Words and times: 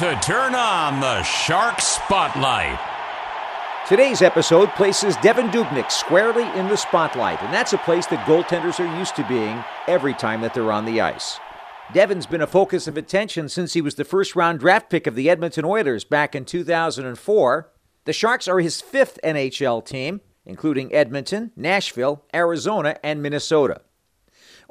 to 0.00 0.18
turn 0.22 0.54
on 0.54 0.98
the 0.98 1.22
Shark 1.24 1.78
Spotlight. 1.78 2.80
Today's 3.86 4.22
episode 4.22 4.70
places 4.70 5.14
Devan 5.16 5.52
Dubnyk 5.52 5.90
squarely 5.90 6.44
in 6.58 6.68
the 6.68 6.76
spotlight, 6.78 7.42
and 7.42 7.52
that's 7.52 7.74
a 7.74 7.78
place 7.78 8.06
that 8.06 8.26
goaltenders 8.26 8.80
are 8.80 8.98
used 8.98 9.14
to 9.16 9.28
being 9.28 9.62
every 9.86 10.14
time 10.14 10.40
that 10.40 10.54
they're 10.54 10.72
on 10.72 10.86
the 10.86 11.02
ice. 11.02 11.38
Devan's 11.92 12.24
been 12.24 12.40
a 12.40 12.46
focus 12.46 12.88
of 12.88 12.96
attention 12.96 13.50
since 13.50 13.74
he 13.74 13.82
was 13.82 13.96
the 13.96 14.06
first 14.06 14.34
round 14.34 14.60
draft 14.60 14.88
pick 14.88 15.06
of 15.06 15.16
the 15.16 15.28
Edmonton 15.28 15.66
Oilers 15.66 16.04
back 16.04 16.34
in 16.34 16.46
2004. 16.46 17.70
The 18.06 18.12
Sharks 18.14 18.48
are 18.48 18.60
his 18.60 18.80
fifth 18.80 19.18
NHL 19.22 19.84
team, 19.84 20.22
including 20.46 20.94
Edmonton, 20.94 21.52
Nashville, 21.56 22.24
Arizona, 22.32 22.96
and 23.04 23.20
Minnesota. 23.20 23.82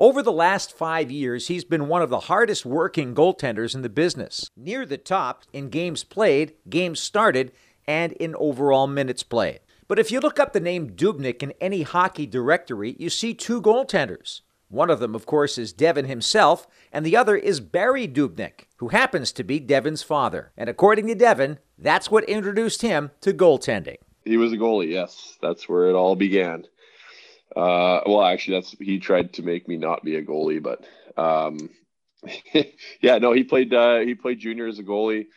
Over 0.02 0.24
the 0.24 0.32
last 0.32 0.72
five 0.72 1.12
years, 1.12 1.50
he's 1.50 1.66
been 1.66 1.90
one 1.90 2.02
of 2.02 2.10
the 2.10 2.22
hardest 2.22 2.66
working 2.66 3.14
goaltenders 3.14 3.76
in 3.76 3.82
the 3.82 3.90
business, 3.90 4.50
near 4.56 4.86
the 4.86 4.98
top 4.98 5.44
in 5.52 5.68
games 5.68 6.06
played, 6.06 6.54
games 6.70 7.02
started, 7.02 7.52
and 7.86 8.14
in 8.14 8.34
overall 8.36 8.88
minutes 8.88 9.24
played. 9.24 9.60
But 9.90 10.00
if 10.00 10.10
you 10.10 10.22
look 10.22 10.40
up 10.40 10.54
the 10.54 10.62
name 10.62 10.92
Dubnyk 10.92 11.44
in 11.44 11.52
any 11.60 11.82
hockey 11.82 12.26
directory, 12.26 12.96
you 12.98 13.10
see 13.10 13.34
two 13.34 13.62
goaltenders. 13.62 14.40
One 14.70 14.90
of 14.90 15.02
them, 15.02 15.16
of 15.16 15.26
course, 15.26 15.58
is 15.58 15.74
Devan 15.74 16.08
himself, 16.08 16.66
and 16.94 17.06
the 17.06 17.18
other 17.18 17.36
is 17.36 17.60
Barry 17.60 18.08
Dubnyk, 18.08 18.68
who 18.78 18.88
happens 18.88 19.34
to 19.34 19.44
be 19.44 19.60
Devan's 19.60 20.02
father. 20.02 20.54
And 20.56 20.70
according 20.70 21.08
to 21.08 21.16
Devan, 21.16 21.58
that's 21.78 22.10
what 22.10 22.24
introduced 22.24 22.84
him 22.84 23.12
to 23.20 23.34
goaltending. 23.34 23.98
He 24.24 24.38
was 24.38 24.54
a 24.54 24.58
goalie, 24.58 24.92
yes. 24.92 25.38
That's 25.42 25.68
where 25.68 25.90
it 25.90 25.94
all 25.94 26.16
began. 26.16 26.68
Uh, 27.56 28.02
well, 28.06 28.24
actually, 28.24 28.58
that's 28.58 28.72
he 28.80 29.00
tried 29.00 29.34
to 29.34 29.44
make 29.44 29.68
me 29.68 29.78
not 29.78 30.04
be 30.04 30.16
a 30.16 30.24
goalie, 30.24 30.62
but 30.62 30.86
um, 31.22 31.70
yeah, 33.02 33.18
no, 33.18 33.32
he 33.34 33.44
played 33.44 33.74
uh, 33.74 34.00
he 34.00 34.16
played 34.16 34.40
junior 34.40 34.68
as 34.68 34.80
a 34.80 34.84
goalie, 34.84 35.28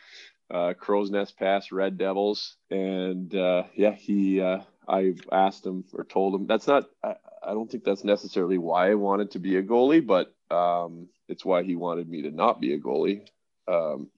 uh, 0.51 0.73
Crowsnest 0.79 1.37
Pass, 1.37 1.71
Red 1.71 1.97
Devils, 1.97 2.55
and 2.69 3.33
uh, 3.35 3.63
yeah, 3.75 3.91
he 3.93 4.41
uh, 4.41 4.59
I 4.87 5.15
asked 5.31 5.65
him 5.65 5.85
or 5.93 6.03
told 6.03 6.35
him 6.35 6.45
that's 6.45 6.67
not 6.67 6.85
I, 7.03 7.15
I 7.41 7.53
don't 7.53 7.69
think 7.69 7.83
that's 7.83 8.03
necessarily 8.03 8.57
why 8.57 8.91
I 8.91 8.95
wanted 8.95 9.31
to 9.31 9.39
be 9.39 9.57
a 9.57 9.63
goalie, 9.63 10.05
but 10.05 10.33
um, 10.55 11.09
it's 11.27 11.43
why 11.43 11.63
he 11.63 11.75
wanted 11.75 12.07
me 12.09 12.23
to 12.23 12.31
not 12.31 12.61
be 12.61 12.73
a 12.73 12.79
goalie. 12.79 13.27
Um, 13.67 14.09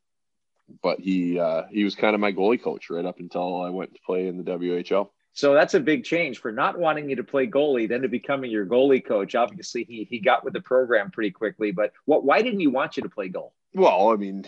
but 0.81 0.99
he 0.99 1.39
uh, 1.39 1.63
he 1.69 1.83
was 1.83 1.95
kind 1.95 2.15
of 2.15 2.21
my 2.21 2.31
goalie 2.31 2.61
coach 2.61 2.89
right 2.89 3.05
up 3.05 3.19
until 3.19 3.61
I 3.61 3.69
went 3.69 3.93
to 3.93 3.99
play 4.05 4.27
in 4.27 4.37
the 4.37 4.51
WHL. 4.51 5.09
So 5.35 5.53
that's 5.53 5.73
a 5.73 5.81
big 5.81 6.05
change 6.05 6.39
for 6.39 6.53
not 6.53 6.79
wanting 6.79 7.09
you 7.09 7.17
to 7.17 7.23
play 7.23 7.45
goalie, 7.45 7.89
then 7.89 8.01
to 8.03 8.07
becoming 8.07 8.49
your 8.49 8.65
goalie 8.65 9.05
coach. 9.05 9.35
Obviously, 9.35 9.83
he 9.83 10.07
he 10.09 10.19
got 10.19 10.45
with 10.45 10.53
the 10.53 10.61
program 10.61 11.11
pretty 11.11 11.31
quickly. 11.31 11.71
But 11.71 11.91
what? 12.05 12.23
Why 12.23 12.41
didn't 12.41 12.61
he 12.61 12.67
want 12.67 12.95
you 12.95 13.03
to 13.03 13.09
play 13.09 13.27
goal? 13.27 13.53
Well, 13.73 14.13
I 14.13 14.15
mean, 14.15 14.45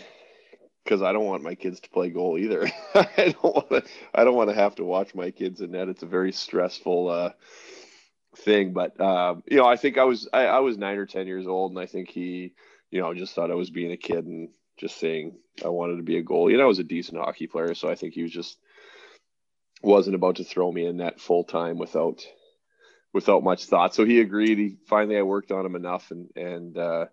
because 0.82 1.02
I 1.02 1.12
don't 1.12 1.26
want 1.26 1.42
my 1.42 1.54
kids 1.54 1.80
to 1.80 1.90
play 1.90 2.08
goal 2.08 2.38
either. 2.38 2.66
I 2.94 3.36
don't 3.42 3.44
want 3.44 3.68
to. 3.68 3.82
I 4.14 4.24
don't 4.24 4.34
want 4.34 4.48
to 4.48 4.56
have 4.56 4.76
to 4.76 4.84
watch 4.84 5.14
my 5.14 5.30
kids 5.30 5.60
in 5.60 5.72
net. 5.72 5.88
It's 5.88 6.02
a 6.02 6.06
very 6.06 6.32
stressful 6.32 7.08
uh, 7.08 7.32
thing. 8.38 8.72
But 8.72 8.98
um, 8.98 9.42
you 9.46 9.58
know, 9.58 9.66
I 9.66 9.76
think 9.76 9.98
I 9.98 10.04
was 10.04 10.26
I, 10.32 10.46
I 10.46 10.60
was 10.60 10.78
nine 10.78 10.96
or 10.96 11.04
ten 11.04 11.26
years 11.26 11.46
old, 11.46 11.72
and 11.72 11.78
I 11.78 11.84
think 11.84 12.08
he, 12.08 12.54
you 12.90 13.02
know, 13.02 13.12
just 13.12 13.34
thought 13.34 13.50
I 13.50 13.56
was 13.56 13.68
being 13.68 13.92
a 13.92 13.98
kid 13.98 14.24
and 14.24 14.48
just 14.78 14.98
saying 14.98 15.34
I 15.62 15.68
wanted 15.68 15.96
to 15.96 16.02
be 16.02 16.16
a 16.16 16.24
goalie. 16.24 16.54
And 16.54 16.62
I 16.62 16.64
was 16.66 16.78
a 16.78 16.84
decent 16.84 17.18
hockey 17.18 17.46
player, 17.46 17.74
so 17.74 17.90
I 17.90 17.94
think 17.94 18.14
he 18.14 18.22
was 18.22 18.32
just 18.32 18.56
wasn't 19.82 20.16
about 20.16 20.36
to 20.36 20.44
throw 20.44 20.70
me 20.70 20.86
in 20.86 20.96
net 20.96 21.20
full 21.20 21.44
time 21.44 21.78
without 21.78 22.26
without 23.12 23.42
much 23.42 23.64
thought. 23.64 23.94
So 23.94 24.04
he 24.04 24.20
agreed. 24.20 24.58
He 24.58 24.76
finally 24.86 25.18
I 25.18 25.22
worked 25.22 25.52
on 25.52 25.64
him 25.64 25.76
enough 25.76 26.10
and 26.10 26.28
and 26.36 26.76
uh, 26.76 27.06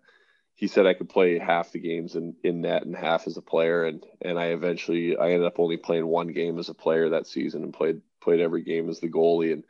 he 0.54 0.68
said 0.68 0.86
I 0.86 0.94
could 0.94 1.08
play 1.08 1.38
half 1.38 1.72
the 1.72 1.78
games 1.78 2.16
in, 2.16 2.34
in 2.42 2.62
net 2.62 2.84
and 2.84 2.96
half 2.96 3.26
as 3.26 3.36
a 3.36 3.42
player 3.42 3.84
and 3.84 4.04
and 4.22 4.38
I 4.38 4.46
eventually 4.46 5.16
I 5.16 5.30
ended 5.30 5.46
up 5.46 5.58
only 5.58 5.76
playing 5.76 6.06
one 6.06 6.28
game 6.28 6.58
as 6.58 6.68
a 6.68 6.74
player 6.74 7.10
that 7.10 7.26
season 7.26 7.62
and 7.62 7.74
played 7.74 8.00
played 8.20 8.40
every 8.40 8.62
game 8.62 8.88
as 8.88 9.00
the 9.00 9.10
goalie 9.10 9.52
and 9.52 9.64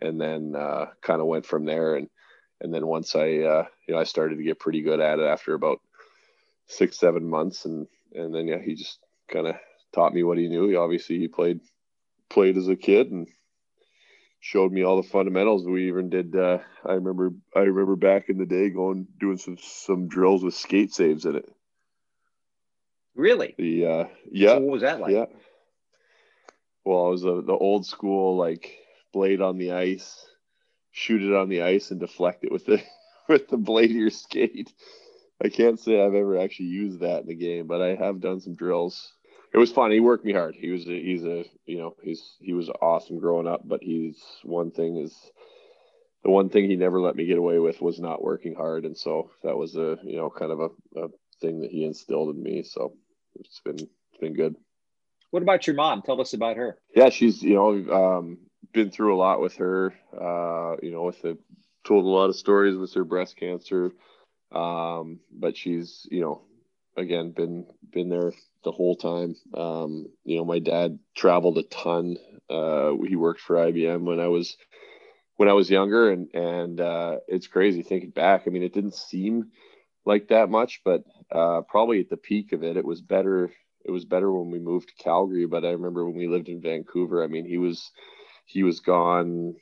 and 0.00 0.20
then 0.20 0.54
uh, 0.54 0.86
kind 1.00 1.20
of 1.20 1.26
went 1.26 1.46
from 1.46 1.64
there 1.64 1.96
and 1.96 2.08
and 2.60 2.72
then 2.72 2.86
once 2.86 3.14
I 3.16 3.38
uh, 3.38 3.64
you 3.86 3.94
know 3.94 3.98
I 3.98 4.04
started 4.04 4.36
to 4.36 4.44
get 4.44 4.60
pretty 4.60 4.82
good 4.82 5.00
at 5.00 5.18
it 5.18 5.26
after 5.26 5.54
about 5.54 5.80
six 6.66 6.98
seven 6.98 7.28
months 7.28 7.64
and 7.64 7.86
and 8.14 8.34
then 8.34 8.46
yeah 8.46 8.58
he 8.62 8.74
just 8.74 8.98
kind 9.28 9.46
of 9.46 9.56
taught 9.92 10.14
me 10.14 10.22
what 10.22 10.38
he 10.38 10.48
knew. 10.48 10.68
He 10.68 10.76
obviously 10.76 11.18
he 11.18 11.28
played 11.28 11.60
played 12.28 12.56
as 12.56 12.68
a 12.68 12.76
kid 12.76 13.10
and 13.10 13.28
showed 14.40 14.72
me 14.72 14.82
all 14.82 15.00
the 15.00 15.08
fundamentals. 15.08 15.66
We 15.66 15.88
even 15.88 16.10
did. 16.10 16.36
Uh, 16.36 16.58
I 16.84 16.92
remember. 16.92 17.32
I 17.54 17.60
remember 17.60 17.96
back 17.96 18.28
in 18.28 18.38
the 18.38 18.46
day 18.46 18.70
going 18.70 19.06
doing 19.18 19.38
some 19.38 19.58
some 19.60 20.08
drills 20.08 20.44
with 20.44 20.54
skate 20.54 20.92
saves 20.92 21.24
in 21.24 21.36
it. 21.36 21.52
Really? 23.14 23.54
The 23.58 23.86
uh, 23.86 24.04
yeah. 24.30 24.50
So 24.50 24.60
what 24.60 24.72
was 24.72 24.82
that 24.82 25.00
like? 25.00 25.12
Yeah. 25.12 25.26
Well, 26.84 27.08
it 27.08 27.10
was 27.10 27.22
the 27.22 27.42
the 27.42 27.52
old 27.52 27.86
school 27.86 28.36
like 28.36 28.78
blade 29.12 29.40
on 29.40 29.58
the 29.58 29.72
ice, 29.72 30.26
shoot 30.92 31.22
it 31.22 31.34
on 31.34 31.48
the 31.48 31.62
ice 31.62 31.90
and 31.90 31.98
deflect 31.98 32.44
it 32.44 32.52
with 32.52 32.66
the 32.66 32.82
with 33.28 33.48
the 33.48 33.56
blade 33.56 33.90
of 33.90 33.96
your 33.96 34.10
skate. 34.10 34.72
I 35.42 35.48
can't 35.48 35.78
say 35.78 36.00
I've 36.00 36.14
ever 36.14 36.38
actually 36.38 36.66
used 36.66 37.00
that 37.00 37.22
in 37.22 37.26
the 37.26 37.34
game, 37.34 37.66
but 37.66 37.82
I 37.82 37.94
have 37.94 38.20
done 38.20 38.40
some 38.40 38.54
drills 38.54 39.12
it 39.56 39.58
was 39.58 39.72
fun. 39.72 39.90
He 39.90 40.00
worked 40.00 40.24
me 40.24 40.34
hard. 40.34 40.54
He 40.54 40.70
was 40.70 40.86
a, 40.86 41.02
he's 41.02 41.24
a 41.24 41.44
you 41.64 41.78
know 41.78 41.96
he's 42.02 42.36
he 42.40 42.52
was 42.52 42.68
awesome 42.82 43.18
growing 43.18 43.46
up. 43.46 43.62
But 43.64 43.82
he's 43.82 44.22
one 44.44 44.70
thing 44.70 44.98
is 44.98 45.16
the 46.22 46.30
one 46.30 46.50
thing 46.50 46.68
he 46.68 46.76
never 46.76 47.00
let 47.00 47.16
me 47.16 47.24
get 47.24 47.38
away 47.38 47.58
with 47.58 47.80
was 47.80 47.98
not 47.98 48.22
working 48.22 48.54
hard, 48.54 48.84
and 48.84 48.96
so 48.96 49.30
that 49.42 49.56
was 49.56 49.74
a 49.76 49.98
you 50.04 50.18
know 50.18 50.28
kind 50.28 50.52
of 50.52 50.60
a, 50.60 50.68
a 51.00 51.08
thing 51.40 51.62
that 51.62 51.70
he 51.70 51.84
instilled 51.84 52.36
in 52.36 52.42
me. 52.42 52.64
So 52.64 52.92
it's 53.40 53.60
been 53.64 53.76
it's 53.76 54.20
been 54.20 54.34
good. 54.34 54.56
What 55.30 55.42
about 55.42 55.66
your 55.66 55.74
mom? 55.74 56.02
Tell 56.02 56.20
us 56.20 56.34
about 56.34 56.58
her. 56.58 56.78
Yeah, 56.94 57.08
she's 57.08 57.42
you 57.42 57.54
know 57.54 58.18
um, 58.18 58.38
been 58.74 58.90
through 58.90 59.16
a 59.16 59.18
lot 59.18 59.40
with 59.40 59.56
her. 59.56 59.94
Uh, 60.12 60.76
you 60.82 60.92
know, 60.92 61.04
with 61.04 61.22
the 61.22 61.38
told 61.82 62.04
a 62.04 62.08
lot 62.08 62.28
of 62.28 62.36
stories 62.36 62.76
with 62.76 62.92
her 62.92 63.04
breast 63.04 63.38
cancer. 63.38 63.92
Um, 64.52 65.20
but 65.32 65.56
she's 65.56 66.06
you 66.10 66.20
know 66.20 66.42
again 66.96 67.30
been 67.30 67.66
been 67.92 68.08
there 68.08 68.32
the 68.64 68.72
whole 68.72 68.96
time. 68.96 69.36
Um, 69.54 70.06
you 70.24 70.36
know, 70.36 70.44
my 70.44 70.58
dad 70.58 70.98
traveled 71.14 71.58
a 71.58 71.62
ton. 71.62 72.16
Uh, 72.48 72.92
he 73.06 73.16
worked 73.16 73.40
for 73.40 73.56
IBM 73.56 74.02
when 74.02 74.20
I 74.20 74.28
was 74.28 74.56
when 75.36 75.48
I 75.48 75.52
was 75.52 75.70
younger, 75.70 76.10
and 76.10 76.28
and 76.34 76.80
uh, 76.80 77.16
it's 77.28 77.46
crazy 77.46 77.82
thinking 77.82 78.10
back. 78.10 78.42
I 78.46 78.50
mean, 78.50 78.62
it 78.62 78.72
didn't 78.72 78.94
seem 78.94 79.50
like 80.04 80.28
that 80.28 80.50
much, 80.50 80.80
but 80.84 81.04
uh, 81.30 81.62
probably 81.62 82.00
at 82.00 82.10
the 82.10 82.16
peak 82.16 82.52
of 82.52 82.62
it, 82.62 82.76
it 82.76 82.84
was 82.84 83.00
better. 83.00 83.50
It 83.84 83.90
was 83.90 84.04
better 84.04 84.32
when 84.32 84.50
we 84.50 84.58
moved 84.58 84.88
to 84.88 85.02
Calgary. 85.02 85.46
But 85.46 85.64
I 85.64 85.70
remember 85.70 86.04
when 86.04 86.16
we 86.16 86.28
lived 86.28 86.48
in 86.48 86.60
Vancouver. 86.60 87.22
I 87.22 87.28
mean, 87.28 87.44
he 87.44 87.58
was 87.58 87.90
he 88.46 88.62
was 88.62 88.80
gone 88.80 89.54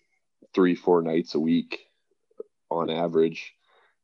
three 0.54 0.74
four 0.74 1.02
nights 1.02 1.34
a 1.34 1.40
week 1.40 1.80
on 2.70 2.90
average 2.90 3.54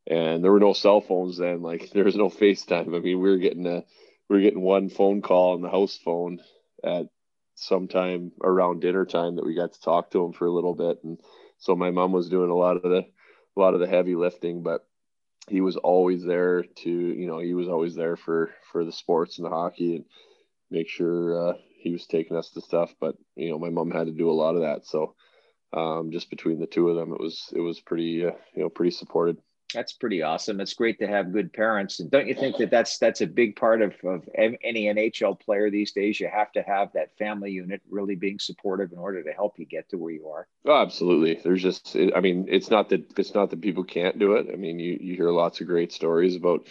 and 0.06 0.42
there 0.42 0.52
were 0.52 0.60
no 0.60 0.72
cell 0.72 1.00
phones 1.00 1.38
then. 1.38 1.62
Like 1.62 1.90
there 1.94 2.04
was 2.04 2.16
no 2.16 2.28
FaceTime. 2.28 2.88
I 2.88 3.00
mean, 3.00 3.20
we 3.20 3.30
were 3.30 3.38
getting 3.38 3.66
a 3.66 3.84
we 4.28 4.36
were 4.36 4.42
getting 4.42 4.60
one 4.60 4.88
phone 4.90 5.22
call 5.22 5.54
on 5.54 5.62
the 5.62 5.70
house 5.70 5.98
phone 6.04 6.40
at 6.84 7.06
sometime 7.56 8.32
around 8.42 8.80
dinner 8.80 9.04
time 9.04 9.36
that 9.36 9.44
we 9.44 9.54
got 9.54 9.72
to 9.72 9.80
talk 9.80 10.10
to 10.10 10.24
him 10.24 10.32
for 10.32 10.46
a 10.46 10.52
little 10.52 10.74
bit, 10.74 10.98
and 11.04 11.18
so 11.58 11.74
my 11.74 11.90
mom 11.90 12.12
was 12.12 12.28
doing 12.28 12.50
a 12.50 12.56
lot 12.56 12.76
of 12.76 12.82
the 12.82 13.06
a 13.56 13.60
lot 13.60 13.74
of 13.74 13.80
the 13.80 13.88
heavy 13.88 14.14
lifting, 14.14 14.62
but 14.62 14.86
he 15.48 15.60
was 15.60 15.76
always 15.76 16.24
there 16.24 16.62
to 16.62 16.90
you 16.90 17.26
know 17.26 17.38
he 17.38 17.54
was 17.54 17.68
always 17.68 17.94
there 17.94 18.16
for 18.16 18.50
for 18.72 18.84
the 18.84 18.92
sports 18.92 19.38
and 19.38 19.46
the 19.46 19.50
hockey 19.50 19.96
and 19.96 20.04
make 20.70 20.88
sure 20.88 21.50
uh, 21.50 21.52
he 21.78 21.90
was 21.90 22.06
taking 22.06 22.36
us 22.36 22.50
to 22.50 22.60
stuff. 22.60 22.94
But 23.00 23.16
you 23.36 23.50
know, 23.50 23.58
my 23.58 23.70
mom 23.70 23.90
had 23.90 24.06
to 24.06 24.12
do 24.12 24.30
a 24.30 24.32
lot 24.32 24.54
of 24.54 24.62
that, 24.62 24.86
so 24.86 25.14
um, 25.72 26.10
just 26.12 26.30
between 26.30 26.60
the 26.60 26.66
two 26.66 26.88
of 26.88 26.96
them, 26.96 27.12
it 27.12 27.20
was 27.20 27.52
it 27.54 27.60
was 27.60 27.80
pretty 27.80 28.24
uh, 28.24 28.32
you 28.54 28.62
know 28.62 28.68
pretty 28.68 28.92
supported. 28.92 29.38
That's 29.72 29.92
pretty 29.92 30.22
awesome. 30.22 30.60
It's 30.60 30.74
great 30.74 30.98
to 31.00 31.06
have 31.06 31.32
good 31.32 31.52
parents. 31.52 32.00
And 32.00 32.10
don't 32.10 32.26
you 32.26 32.34
think 32.34 32.56
that 32.58 32.70
that's 32.70 32.98
that's 32.98 33.20
a 33.20 33.26
big 33.26 33.56
part 33.56 33.82
of, 33.82 33.94
of 34.04 34.28
any 34.34 34.84
NHL 34.84 35.40
player 35.40 35.70
these 35.70 35.92
days? 35.92 36.20
You 36.20 36.28
have 36.32 36.52
to 36.52 36.62
have 36.62 36.92
that 36.94 37.16
family 37.18 37.50
unit 37.50 37.80
really 37.88 38.14
being 38.14 38.38
supportive 38.38 38.92
in 38.92 38.98
order 38.98 39.22
to 39.22 39.32
help 39.32 39.58
you 39.58 39.66
get 39.66 39.88
to 39.90 39.98
where 39.98 40.12
you 40.12 40.28
are. 40.28 40.46
Oh, 40.66 40.80
absolutely. 40.80 41.40
There's 41.42 41.62
just, 41.62 41.96
I 42.14 42.20
mean, 42.20 42.46
it's 42.48 42.70
not 42.70 42.88
that 42.90 43.18
it's 43.18 43.34
not 43.34 43.50
that 43.50 43.60
people 43.60 43.84
can't 43.84 44.18
do 44.18 44.34
it. 44.34 44.48
I 44.52 44.56
mean, 44.56 44.78
you 44.78 44.98
you 45.00 45.16
hear 45.16 45.30
lots 45.30 45.60
of 45.60 45.66
great 45.66 45.92
stories 45.92 46.36
about, 46.36 46.66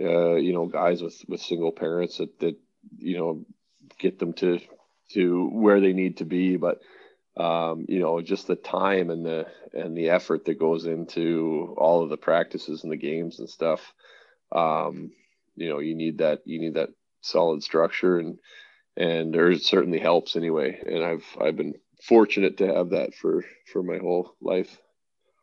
uh, 0.00 0.34
you 0.34 0.52
know, 0.52 0.66
guys 0.66 1.02
with 1.02 1.20
with 1.28 1.40
single 1.40 1.72
parents 1.72 2.18
that 2.18 2.38
that 2.40 2.56
you 2.98 3.18
know 3.18 3.44
get 3.98 4.18
them 4.18 4.32
to 4.34 4.60
to 5.12 5.48
where 5.52 5.80
they 5.80 5.92
need 5.92 6.18
to 6.18 6.24
be, 6.24 6.56
but 6.56 6.80
um, 7.36 7.84
you 7.88 8.00
know, 8.00 8.20
just 8.20 8.46
the 8.46 8.56
time 8.56 9.10
and 9.10 9.24
the 9.24 9.46
and 9.72 9.96
the 9.96 10.10
effort 10.10 10.44
that 10.46 10.58
goes 10.58 10.86
into 10.86 11.74
all 11.76 12.02
of 12.02 12.08
the 12.08 12.16
practices 12.16 12.82
and 12.82 12.92
the 12.92 12.96
games 12.96 13.38
and 13.38 13.48
stuff. 13.48 13.92
Um, 14.52 15.10
you 15.54 15.68
know, 15.68 15.80
you 15.80 15.94
need 15.94 16.18
that 16.18 16.40
you 16.44 16.60
need 16.60 16.74
that 16.74 16.90
solid 17.20 17.62
structure 17.62 18.18
and 18.18 18.38
and 18.96 19.34
there 19.34 19.54
certainly 19.58 19.98
helps 19.98 20.36
anyway. 20.36 20.80
And 20.86 21.04
I've 21.04 21.26
I've 21.40 21.56
been 21.56 21.74
fortunate 22.02 22.56
to 22.58 22.74
have 22.74 22.90
that 22.90 23.14
for 23.14 23.44
for 23.72 23.82
my 23.82 23.98
whole 23.98 24.34
life. 24.40 24.78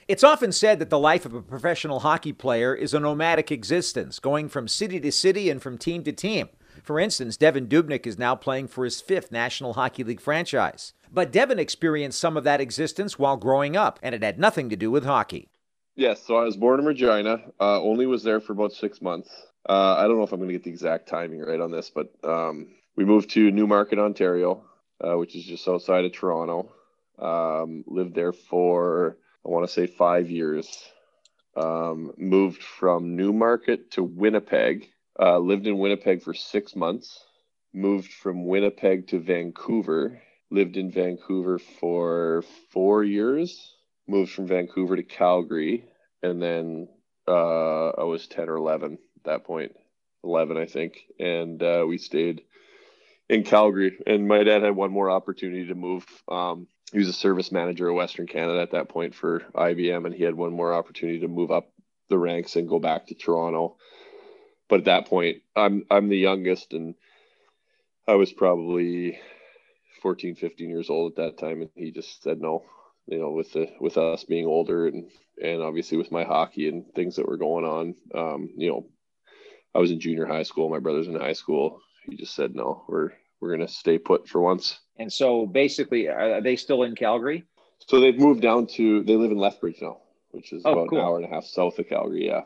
It's 0.08 0.24
often 0.24 0.52
said 0.52 0.80
that 0.80 0.90
the 0.90 1.00
life 1.00 1.26
of 1.26 1.34
a 1.34 1.42
professional 1.42 2.02
hockey 2.02 2.34
player 2.34 2.76
is 2.76 2.94
a 2.94 3.00
nomadic 3.00 3.52
existence, 3.52 4.20
going 4.20 4.50
from 4.50 4.68
city 4.68 5.00
to 5.00 5.12
city 5.12 5.50
and 5.50 5.62
from 5.62 5.78
team 5.78 6.04
to 6.04 6.12
team. 6.12 6.50
For 6.84 7.00
instance, 7.00 7.38
Devan 7.38 7.68
Dubnyk 7.68 8.06
is 8.06 8.18
now 8.18 8.36
playing 8.36 8.68
for 8.68 8.84
his 8.84 9.00
fifth 9.00 9.32
National 9.32 9.74
Hockey 9.74 10.04
League 10.04 10.20
franchise. 10.20 10.94
But 11.14 11.32
Devan 11.32 11.60
experienced 11.60 12.20
some 12.20 12.36
of 12.36 12.44
that 12.44 12.60
existence 12.60 13.20
while 13.20 13.38
growing 13.38 13.78
up, 13.78 14.00
and 14.02 14.16
it 14.16 14.24
had 14.24 14.40
nothing 14.40 14.70
to 14.70 14.76
do 14.76 14.90
with 14.90 15.06
hockey. 15.06 15.48
Yes, 15.96 16.24
so 16.26 16.38
I 16.38 16.44
was 16.44 16.58
born 16.58 16.80
in 16.80 16.88
Regina. 16.88 17.40
Uh, 17.60 17.80
only 17.80 18.08
was 18.08 18.24
there 18.24 18.40
for 18.40 18.54
about 18.54 18.74
six 18.74 19.00
months. 19.00 19.30
Uh, 19.70 19.96
I 19.98 20.08
don't 20.08 20.18
know 20.18 20.24
if 20.24 20.32
I'm 20.32 20.40
going 20.40 20.50
to 20.50 20.56
get 20.56 20.64
the 20.64 20.72
exact 20.72 21.08
timing 21.08 21.42
right 21.42 21.60
on 21.60 21.70
this, 21.70 21.92
but 21.92 22.12
um, 22.24 22.70
we 22.96 23.06
moved 23.06 23.30
to 23.32 23.52
Newmarket, 23.52 24.00
Ontario, 24.00 24.66
uh, 25.02 25.16
which 25.16 25.36
is 25.36 25.46
just 25.46 25.68
outside 25.68 26.04
of 26.04 26.14
Toronto. 26.14 26.72
Um, 27.20 27.84
lived 27.86 28.16
there 28.16 28.34
for 28.34 29.18
I 29.46 29.50
want 29.50 29.68
to 29.68 29.72
say 29.72 29.86
five 29.86 30.32
years. 30.32 30.68
Um, 31.56 32.14
moved 32.18 32.64
from 32.64 33.16
Newmarket 33.16 33.92
to 33.92 34.04
Winnipeg. 34.04 34.90
Uh, 35.20 35.38
lived 35.38 35.68
in 35.68 35.78
Winnipeg 35.78 36.24
for 36.24 36.34
six 36.34 36.76
months. 36.76 37.24
Moved 37.72 38.12
from 38.12 38.48
Winnipeg 38.48 39.10
to 39.10 39.20
Vancouver 39.20 40.20
lived 40.54 40.78
in 40.78 40.92
Vancouver 40.92 41.58
for 41.58 42.44
four 42.70 43.04
years, 43.04 43.74
moved 44.08 44.32
from 44.32 44.46
Vancouver 44.46 44.96
to 44.96 45.04
Calgary, 45.04 45.86
and 46.22 46.40
then 46.42 46.88
uh, 47.28 47.90
I 47.90 48.04
was 48.04 48.28
10 48.28 48.50
or 48.50 48.58
11 48.58 48.94
at 48.94 49.24
that 49.24 49.46
point, 49.46 49.76
11, 50.24 50.58
I 50.58 50.68
think. 50.68 51.00
And 51.20 51.62
uh, 51.62 51.86
we 51.88 51.98
stayed 51.98 52.44
in 53.30 53.44
Calgary. 53.44 53.98
And 54.06 54.28
my 54.28 54.44
dad 54.44 54.62
had 54.62 54.76
one 54.76 54.92
more 54.92 55.10
opportunity 55.10 55.68
to 55.68 55.76
move. 55.76 56.06
Um, 56.28 56.68
he 56.92 57.00
was 57.00 57.10
a 57.10 57.14
service 57.14 57.52
manager 57.52 57.90
of 57.90 57.96
Western 57.96 58.28
Canada 58.28 58.62
at 58.62 58.72
that 58.72 58.90
point 58.90 59.16
for 59.16 59.40
IBM, 59.56 60.06
and 60.06 60.14
he 60.14 60.24
had 60.24 60.36
one 60.36 60.54
more 60.54 60.74
opportunity 60.74 61.22
to 61.22 61.28
move 61.28 61.50
up 61.50 61.72
the 62.10 62.18
ranks 62.20 62.56
and 62.56 62.70
go 62.70 62.80
back 62.80 63.08
to 63.08 63.16
Toronto. 63.16 63.78
But 64.70 64.82
at 64.82 64.86
that 64.86 65.08
point, 65.08 65.38
I'm 65.56 65.86
I'm 65.90 66.10
the 66.10 66.18
youngest, 66.18 66.74
and 66.74 66.94
I 68.08 68.14
was 68.14 68.32
probably 68.32 69.20
14 70.04 70.36
15 70.36 70.70
years 70.70 70.90
old 70.90 71.14
at 71.14 71.16
that 71.16 71.38
time 71.40 71.62
and 71.62 71.70
he 71.76 71.90
just 71.90 72.22
said 72.22 72.40
no 72.40 72.64
you 73.08 73.18
know 73.18 73.32
with 73.32 73.52
the 73.54 73.70
with 73.80 73.98
us 73.98 74.26
being 74.26 74.46
older 74.46 74.88
and 74.88 75.10
and 75.42 75.62
obviously 75.62 75.98
with 75.98 76.12
my 76.12 76.24
hockey 76.24 76.68
and 76.68 76.86
things 76.94 77.16
that 77.16 77.28
were 77.28 77.38
going 77.38 77.66
on 77.66 77.96
um 78.14 78.50
you 78.56 78.70
know 78.70 78.86
i 79.74 79.80
was 79.80 79.92
in 79.92 80.00
junior 80.00 80.26
high 80.26 80.44
school 80.44 80.70
my 80.70 80.80
brother's 80.80 81.08
in 81.08 81.20
high 81.20 81.34
school. 81.34 81.80
He 82.06 82.18
just 82.18 82.36
said 82.36 82.54
no 82.54 82.84
we're 82.88 83.12
we're 83.40 83.56
going 83.56 83.68
to 83.68 83.74
stay 83.74 83.98
put 83.98 84.28
for 84.28 84.40
once. 84.40 84.80
And 84.98 85.12
so 85.12 85.46
basically 85.46 86.08
are 86.08 86.42
they 86.42 86.56
still 86.56 86.84
in 86.84 86.96
calgary? 86.96 87.46
So 87.88 88.00
they've 88.00 88.18
moved 88.18 88.42
down 88.42 88.68
to 88.76 89.04
they 89.04 89.16
live 89.16 89.32
in 89.32 89.38
lethbridge 89.38 89.82
now 89.82 89.98
which 90.32 90.52
is 90.52 90.64
oh, 90.66 90.72
about 90.74 90.90
cool. 90.90 91.00
an 91.00 91.06
hour 91.06 91.18
and 91.18 91.26
a 91.26 91.30
half 91.30 91.46
south 91.46 91.80
of 91.80 91.88
calgary 91.88 92.28
yeah. 92.28 92.42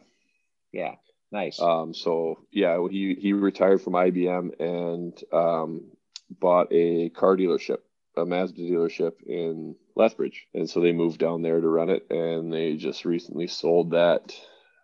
Yeah 0.71 0.95
nice. 1.31 1.59
Um 1.59 1.93
so 1.93 2.39
yeah 2.51 2.77
he 2.89 3.15
he 3.19 3.33
retired 3.33 3.81
from 3.81 3.93
ibm 3.93 4.59
and 4.59 5.23
um 5.33 5.91
bought 6.29 6.67
a 6.71 7.09
car 7.09 7.35
dealership, 7.35 7.79
a 8.15 8.25
Mazda 8.25 8.61
dealership 8.61 9.21
in 9.25 9.75
Lethbridge, 9.95 10.47
and 10.53 10.69
so 10.69 10.81
they 10.81 10.91
moved 10.91 11.19
down 11.19 11.41
there 11.41 11.59
to 11.59 11.67
run 11.67 11.89
it, 11.89 12.07
and 12.09 12.51
they 12.51 12.75
just 12.75 13.05
recently 13.05 13.47
sold 13.47 13.91
that 13.91 14.33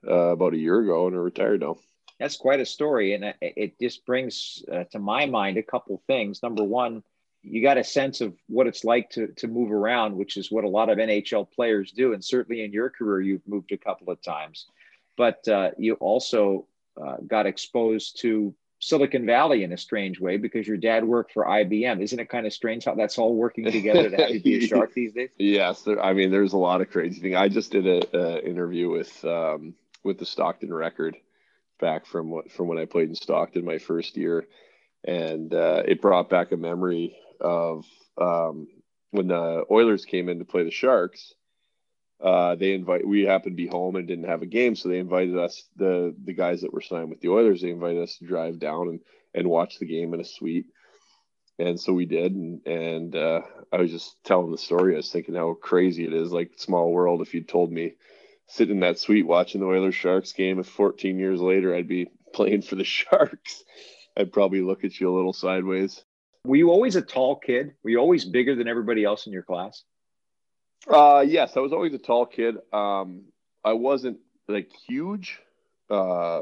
uh, 0.08 0.32
about 0.32 0.54
a 0.54 0.58
year 0.58 0.80
ago 0.80 1.08
and 1.08 1.16
are 1.16 1.24
retired 1.24 1.62
now. 1.62 1.78
That's 2.20 2.38
quite 2.38 2.60
a 2.60 2.66
story, 2.66 3.14
and 3.14 3.34
it 3.42 3.80
just 3.82 4.06
brings 4.06 4.64
uh, 4.72 4.84
to 4.92 5.00
my 5.00 5.26
mind 5.26 5.58
a 5.58 5.64
couple 5.64 6.02
things. 6.08 6.42
Number 6.42 6.64
one, 6.64 7.04
you 7.42 7.62
got 7.62 7.78
a 7.78 7.84
sense 7.84 8.22
of 8.22 8.34
what 8.48 8.68
it's 8.68 8.86
like 8.86 9.10
to 9.12 9.28
to 9.28 9.48
move 9.48 9.72
around, 9.72 10.16
which 10.16 10.38
is 10.38 10.52
what 10.52 10.64
a 10.64 10.70
lot 10.70 10.90
of 10.90 10.98
NHL 10.98 11.52
players 11.52 11.92
do, 11.92 12.14
and 12.14 12.24
certainly 12.24 12.64
in 12.64 12.72
your 12.72 12.90
career, 12.90 13.22
you've 13.22 13.48
moved 13.48 13.72
a 13.72 13.78
couple 13.78 14.10
of 14.10 14.22
times. 14.22 14.68
But 15.18 15.48
uh, 15.48 15.72
you 15.78 15.96
also 15.96 16.68
uh, 17.02 17.18
got 17.28 17.46
exposed 17.46 18.20
to 18.22 18.56
Silicon 18.84 19.26
Valley 19.26 19.64
in 19.64 19.72
a 19.72 19.78
strange 19.78 20.20
way 20.20 20.38
because 20.38 20.68
your 20.68 20.78
dad 20.78 21.06
worked 21.06 21.32
for 21.32 21.46
IBM. 21.46 22.02
Isn't 22.02 22.20
it 22.20 22.30
kind 22.30 22.46
of 22.46 22.54
strange 22.54 22.86
how 22.86 22.96
that's 22.96 23.18
all 23.18 23.36
working 23.36 23.66
together 23.66 24.10
to 24.10 24.18
have 24.18 24.30
you 24.32 24.42
be 24.42 24.66
a 24.66 24.68
shark 24.68 24.94
these 24.96 25.14
days? 25.14 25.30
Yes, 25.38 25.84
there, 25.84 26.04
I 26.04 26.14
mean, 26.14 26.32
there's 26.32 26.54
a 26.54 26.58
lot 26.58 26.82
of 26.82 26.90
crazy 26.90 27.22
things. 27.22 27.36
I 27.36 27.48
just 27.48 27.72
did 27.72 27.88
an 27.88 28.40
interview 28.40 28.90
with 28.90 29.24
um, 29.24 29.76
with 30.04 30.20
the 30.20 30.26
Stockton 30.26 30.74
Record 30.74 31.16
back 31.80 32.06
from 32.06 32.30
what 32.30 32.52
from 32.52 32.68
when 32.68 32.78
I 32.78 32.86
played 32.86 33.10
in 33.10 33.16
Stockton 33.16 33.64
my 33.64 33.78
first 33.78 34.18
year, 34.18 34.46
and 35.04 35.54
uh, 35.54 35.84
it 35.86 36.02
brought 36.02 36.30
back 36.30 36.52
a 36.52 36.58
memory 36.58 37.16
of 37.40 37.86
um, 38.18 38.68
when 39.12 39.28
the 39.28 39.66
Oilers 39.72 40.06
came 40.06 40.28
in 40.28 40.40
to 40.40 40.46
play 40.46 40.64
the 40.64 40.72
Sharks 40.72 41.34
uh, 42.22 42.56
they 42.56 42.74
invite 42.74 43.06
we 43.06 43.24
happened 43.24 43.58
to 43.58 43.64
be 43.64 43.68
home 43.68 43.96
and 43.96 44.08
didn't 44.08 44.30
have 44.30 44.42
a 44.42 44.48
game, 44.48 44.76
so 44.76 44.90
they 44.90 45.00
invited 45.00 45.38
us 45.38 45.64
the 45.76 46.16
the 46.24 46.34
guys 46.34 46.62
that 46.62 46.74
were 46.74 46.82
signed 46.82 47.10
with 47.10 47.22
the 47.22 47.30
Oilers. 47.30 47.62
They 47.62 47.70
invited 47.70 48.02
us 48.02 48.18
to 48.18 48.26
drive 48.26 48.60
down 48.60 48.90
and 48.90 49.00
and 49.34 49.50
watch 49.50 49.80
the 49.80 49.86
game 49.86 50.14
in 50.14 50.22
a 50.22 50.26
suite, 50.26 50.68
and 51.60 51.80
so 51.80 51.94
we 51.94 52.06
did. 52.06 52.34
And 52.34 52.66
and 52.66 53.16
uh, 53.16 53.42
I 53.72 53.78
was 53.78 53.92
just 53.92 54.24
telling 54.24 54.52
the 54.52 54.58
story. 54.58 54.94
I 54.94 54.98
was 54.98 55.12
thinking 55.12 55.36
how 55.36 55.54
crazy 55.54 56.06
it 56.06 56.14
is, 56.14 56.32
like 56.32 56.52
small 56.58 56.92
world. 56.92 57.22
If 57.22 57.34
you'd 57.34 57.50
told 57.50 57.72
me 57.72 57.94
sitting 58.48 58.76
in 58.76 58.82
that 58.82 59.00
suite 59.00 59.28
watching 59.28 59.62
the 59.62 59.68
Oilers 59.68 59.96
Sharks 59.96 60.34
game, 60.34 60.60
if 60.60 60.68
14 60.68 61.18
years 61.18 61.42
later 61.42 61.76
I'd 61.76 61.88
be 61.88 62.10
playing 62.34 62.62
for 62.62 62.76
the 62.76 62.84
Sharks, 62.84 63.64
I'd 64.16 64.34
probably 64.34 64.62
look 64.62 64.84
at 64.84 65.00
you 65.00 65.14
a 65.14 65.16
little 65.16 65.34
sideways. 65.34 66.04
Were 66.46 66.58
you 66.58 66.72
always 66.72 66.96
a 66.96 67.02
tall 67.02 67.38
kid? 67.38 67.74
Were 67.84 67.90
you 67.90 68.00
always 68.00 68.26
bigger 68.26 68.56
than 68.56 68.68
everybody 68.68 69.04
else 69.04 69.28
in 69.28 69.34
your 69.34 69.44
class? 69.44 69.84
Uh, 70.88 71.24
yes, 71.26 71.56
I 71.56 71.60
was 71.60 71.74
always 71.74 71.94
a 71.94 71.98
tall 71.98 72.26
kid. 72.26 72.58
Um, 72.72 73.26
I 73.64 73.74
wasn't 73.74 74.20
like 74.48 74.70
huge. 74.88 75.40
Uh, 75.90 76.42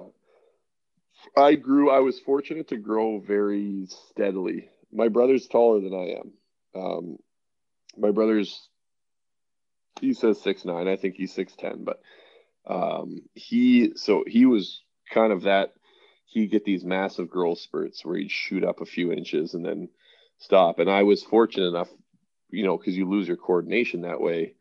I 1.37 1.55
grew. 1.55 1.91
I 1.91 1.99
was 1.99 2.19
fortunate 2.19 2.69
to 2.69 2.77
grow 2.77 3.19
very 3.19 3.87
steadily. 4.09 4.69
My 4.91 5.07
brother's 5.07 5.47
taller 5.47 5.81
than 5.81 5.93
I 5.93 6.19
am. 6.19 6.31
Um, 6.73 7.17
my 7.97 8.11
brother's 8.11 8.67
he 9.99 10.13
says 10.13 10.41
six 10.41 10.65
nine. 10.65 10.87
I 10.87 10.95
think 10.95 11.15
he's 11.15 11.33
six 11.33 11.53
ten, 11.55 11.83
but 11.83 12.01
um, 12.65 13.21
he 13.33 13.93
so 13.95 14.23
he 14.25 14.45
was 14.45 14.81
kind 15.11 15.31
of 15.31 15.43
that. 15.43 15.73
He'd 16.25 16.51
get 16.51 16.63
these 16.63 16.83
massive 16.85 17.29
growth 17.29 17.59
spurts 17.59 18.05
where 18.05 18.17
he'd 18.17 18.31
shoot 18.31 18.63
up 18.63 18.79
a 18.79 18.85
few 18.85 19.11
inches 19.11 19.53
and 19.53 19.65
then 19.65 19.89
stop. 20.39 20.79
And 20.79 20.89
I 20.89 21.03
was 21.03 21.23
fortunate 21.23 21.67
enough 21.67 21.89
you 22.51 22.63
know, 22.63 22.77
because 22.77 22.95
you 22.95 23.09
lose 23.09 23.27
your 23.27 23.37
coordination 23.37 24.01
that 24.01 24.21
way, 24.21 24.53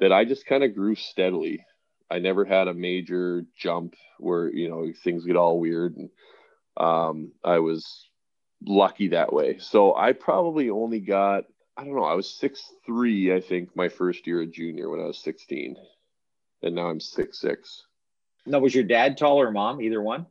that 0.00 0.12
I 0.12 0.24
just 0.24 0.46
kind 0.46 0.64
of 0.64 0.74
grew 0.74 0.94
steadily. 0.94 1.64
I 2.10 2.18
never 2.18 2.44
had 2.44 2.68
a 2.68 2.74
major 2.74 3.44
jump 3.56 3.94
where, 4.18 4.48
you 4.48 4.68
know, 4.68 4.92
things 5.04 5.24
get 5.24 5.36
all 5.36 5.60
weird. 5.60 5.96
And 5.96 6.10
um, 6.76 7.32
I 7.44 7.58
was 7.58 8.08
lucky 8.64 9.08
that 9.08 9.32
way. 9.32 9.58
So 9.58 9.94
I 9.94 10.12
probably 10.12 10.70
only 10.70 11.00
got, 11.00 11.44
I 11.76 11.84
don't 11.84 11.94
know, 11.94 12.04
I 12.04 12.14
was 12.14 12.30
six 12.30 12.62
three, 12.86 13.34
I 13.34 13.40
think, 13.40 13.76
my 13.76 13.88
first 13.88 14.26
year 14.26 14.42
of 14.42 14.52
junior 14.52 14.88
when 14.88 15.00
I 15.00 15.06
was 15.06 15.18
16. 15.18 15.76
And 16.62 16.74
now 16.74 16.88
I'm 16.88 17.00
six 17.00 17.40
six. 17.40 17.84
Now, 18.46 18.60
was 18.60 18.74
your 18.74 18.84
dad 18.84 19.18
tall 19.18 19.40
or 19.40 19.50
mom? 19.50 19.80
Either 19.82 20.00
one? 20.00 20.26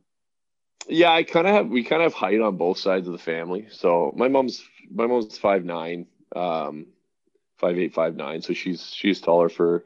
Yeah, 0.88 1.12
I 1.12 1.22
kind 1.22 1.46
of 1.46 1.54
have, 1.54 1.68
we 1.68 1.84
kind 1.84 2.02
of 2.02 2.12
have 2.12 2.20
height 2.20 2.40
on 2.40 2.56
both 2.56 2.78
sides 2.78 3.06
of 3.06 3.12
the 3.12 3.18
family. 3.18 3.68
So 3.70 4.12
my 4.16 4.28
mom's, 4.28 4.62
my 4.90 5.06
mom's 5.06 5.38
five 5.38 5.64
nine. 5.64 6.06
Um, 6.34 6.86
five 7.58 7.78
eight 7.78 7.94
five 7.94 8.16
nine. 8.16 8.42
So 8.42 8.52
she's 8.54 8.92
she's 8.94 9.20
taller 9.20 9.48
for 9.48 9.84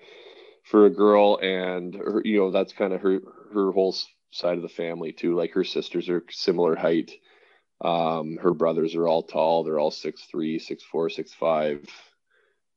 for 0.64 0.86
a 0.86 0.90
girl 0.90 1.38
and 1.42 1.94
her 1.94 2.22
you 2.24 2.38
know 2.38 2.50
that's 2.50 2.72
kind 2.72 2.92
of 2.92 3.00
her 3.00 3.20
her 3.52 3.72
whole 3.72 3.94
side 4.30 4.56
of 4.56 4.62
the 4.62 4.68
family 4.68 5.12
too. 5.12 5.34
Like 5.34 5.52
her 5.52 5.64
sisters 5.64 6.08
are 6.08 6.24
similar 6.30 6.76
height. 6.76 7.12
Um 7.84 8.38
her 8.42 8.54
brothers 8.54 8.94
are 8.94 9.08
all 9.08 9.22
tall. 9.22 9.64
They're 9.64 9.80
all 9.80 9.90
six 9.90 10.22
three 10.30 10.58
six 10.58 10.82
four 10.82 11.10
six 11.10 11.32
five. 11.34 11.84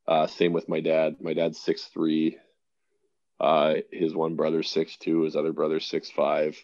Uh 0.07 0.27
same 0.27 0.53
with 0.53 0.67
my 0.69 0.81
dad. 0.81 1.17
My 1.21 1.33
dad's 1.33 1.59
six 1.59 1.85
three. 1.85 2.37
Uh, 3.39 3.75
his 3.91 4.15
one 4.15 4.35
brother's 4.35 4.69
six 4.69 4.95
two, 4.95 5.23
his 5.23 5.35
other 5.35 5.51
brother's 5.51 5.85
six 5.85 6.09
five. 6.09 6.57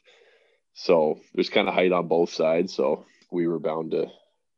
So 0.73 1.19
there's 1.33 1.49
kind 1.49 1.67
of 1.67 1.73
height 1.73 1.91
on 1.91 2.07
both 2.07 2.31
sides. 2.33 2.73
So 2.73 3.05
we 3.29 3.45
were 3.47 3.59
bound 3.59 3.91
to 3.91 4.07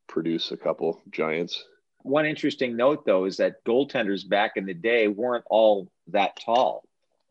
produce 0.07 0.51
a 0.51 0.57
couple 0.57 1.01
giants. 1.09 1.63
One 2.03 2.25
interesting 2.25 2.75
note, 2.75 3.05
though, 3.05 3.25
is 3.25 3.37
that 3.37 3.63
goaltenders 3.65 4.27
back 4.27 4.53
in 4.55 4.65
the 4.65 4.73
day 4.73 5.07
weren't 5.07 5.45
all 5.49 5.89
that 6.07 6.37
tall. 6.39 6.83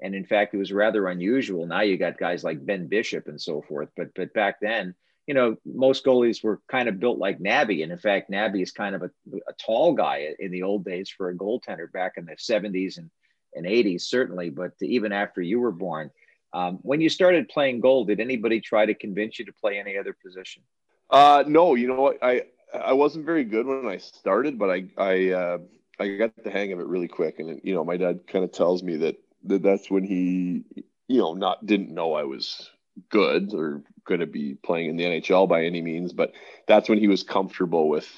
And 0.03 0.15
in 0.15 0.25
fact, 0.25 0.55
it 0.55 0.59
was 0.59 0.73
rather 0.73 1.07
unusual. 1.07 1.67
Now 1.67 1.83
you 1.83 1.97
got 1.97 2.19
guys 2.19 2.43
like 2.43 2.65
Ben 2.65 2.89
Bishop 2.89 3.29
and 3.29 3.41
so 3.41 3.63
forth. 3.63 3.89
But 3.97 4.15
but 4.15 4.35
back 4.35 4.57
then, 4.61 4.95
you 5.27 5.35
know, 5.35 5.57
most 5.65 6.05
goalies 6.05 6.43
were 6.43 6.61
kind 6.69 6.89
of 6.89 6.99
built 6.99 7.19
like 7.19 7.39
Nabby. 7.39 7.83
And 7.83 7.93
in 7.93 7.99
fact, 7.99 8.29
Nabby 8.29 8.63
is 8.63 8.73
kind 8.73 8.95
of 8.95 9.03
a, 9.03 9.11
a 9.49 9.53
tall 9.65 9.93
guy 9.93 10.35
in 10.39 10.51
the 10.51 10.65
old 10.65 10.85
days 10.85 11.09
for 11.09 11.29
a 11.29 11.35
goaltender 11.35 11.91
back 11.93 12.15
in 12.17 12.25
the 12.25 12.33
70s 12.33 12.99
and, 12.99 13.11
and 13.55 13.65
80s, 13.65 14.03
certainly. 14.03 14.51
But 14.51 14.73
even 14.81 15.13
after 15.13 15.41
you 15.41 15.61
were 15.61 15.71
born, 15.71 16.11
um, 16.53 16.79
when 16.83 17.01
you 17.01 17.09
started 17.09 17.49
playing 17.49 17.81
goal, 17.81 18.05
did 18.05 18.21
anybody 18.21 18.61
try 18.61 18.85
to 18.85 18.95
convince 18.95 19.39
you 19.39 19.45
to 19.45 19.53
play 19.53 19.79
any 19.79 19.97
other 19.97 20.15
position? 20.25 20.63
Uh, 21.09 21.45
no, 21.47 21.75
you 21.75 21.87
know 21.87 22.01
what? 22.01 22.19
I, 22.23 22.43
I 22.73 22.93
wasn't 22.93 23.27
very 23.27 23.45
good 23.45 23.67
when 23.67 23.87
I 23.87 23.99
started, 23.99 24.59
but 24.59 24.71
I, 24.71 24.85
I, 24.97 25.31
uh, 25.31 25.59
I 25.99 26.17
got 26.17 26.33
the 26.43 26.51
hang 26.51 26.73
of 26.73 26.81
it 26.81 26.87
really 26.87 27.09
quick. 27.09 27.39
And, 27.39 27.61
you 27.63 27.75
know, 27.75 27.85
my 27.85 27.97
dad 27.97 28.27
kind 28.27 28.45
of 28.45 28.53
tells 28.53 28.83
me 28.83 28.97
that, 28.99 29.17
that 29.45 29.63
that's 29.63 29.91
when 29.91 30.05
he, 30.05 30.65
you 31.09 31.21
know, 31.21 31.35
not, 31.35 31.65
didn't 31.65 31.93
know 31.93 32.15
I 32.15 32.25
was 32.25 32.71
good 33.11 33.55
or 33.55 33.83
going 34.05 34.21
to 34.21 34.27
be 34.27 34.55
playing 34.55 34.91
in 34.91 34.97
the 34.97 35.05
NHL 35.05 35.49
by 35.49 35.65
any 35.65 35.83
means, 35.83 36.13
but 36.13 36.33
that's 36.67 36.89
when 36.89 36.99
he 36.99 37.09
was 37.09 37.23
comfortable 37.23 37.89
with 37.89 38.09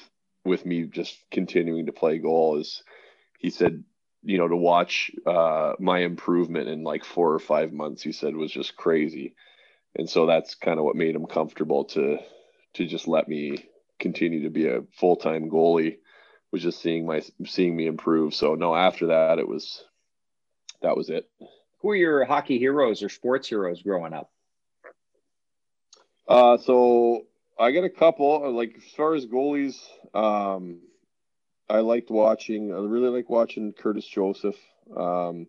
with 0.43 0.65
me 0.65 0.83
just 0.83 1.17
continuing 1.31 1.87
to 1.87 1.91
play 1.91 2.19
goal. 2.19 2.57
Is 2.59 2.83
he 3.39 3.49
said, 3.49 3.83
you 4.23 4.37
know, 4.37 4.47
to 4.47 4.55
watch 4.55 5.11
uh, 5.25 5.73
my 5.79 5.99
improvement 5.99 6.69
in 6.69 6.83
like 6.83 7.03
four 7.03 7.33
or 7.33 7.39
five 7.39 7.73
months, 7.73 8.03
he 8.03 8.11
said 8.11 8.35
was 8.35 8.51
just 8.51 8.75
crazy, 8.75 9.35
and 9.95 10.09
so 10.09 10.25
that's 10.25 10.55
kind 10.55 10.79
of 10.79 10.85
what 10.85 10.95
made 10.95 11.15
him 11.15 11.25
comfortable 11.25 11.85
to 11.85 12.17
to 12.73 12.85
just 12.85 13.07
let 13.07 13.27
me 13.27 13.65
continue 13.99 14.43
to 14.43 14.49
be 14.49 14.67
a 14.67 14.81
full 14.99 15.15
time 15.15 15.49
goalie. 15.49 15.97
Was 16.51 16.63
just 16.63 16.81
seeing 16.81 17.05
my 17.05 17.21
seeing 17.45 17.75
me 17.75 17.85
improve. 17.85 18.33
So 18.33 18.55
no, 18.55 18.75
after 18.75 19.07
that 19.07 19.39
it 19.39 19.47
was 19.47 19.83
that 20.81 20.95
was 20.95 21.09
it. 21.09 21.29
Who 21.81 21.89
are 21.91 21.95
your 21.95 22.25
hockey 22.25 22.57
heroes 22.57 23.03
or 23.03 23.09
sports 23.09 23.49
heroes 23.49 23.81
growing 23.81 24.13
up? 24.13 24.31
Uh, 26.27 26.57
so 26.57 27.25
I 27.59 27.71
got 27.71 27.83
a 27.83 27.89
couple. 27.89 28.51
Like 28.51 28.75
as 28.77 28.93
far 28.95 29.15
as 29.15 29.25
goalies, 29.25 29.75
um, 30.13 30.79
I 31.69 31.79
liked 31.79 32.09
watching. 32.09 32.71
I 32.71 32.77
really 32.77 33.09
like 33.09 33.29
watching 33.29 33.73
Curtis 33.73 34.05
Joseph. 34.05 34.55
Um, 34.95 35.47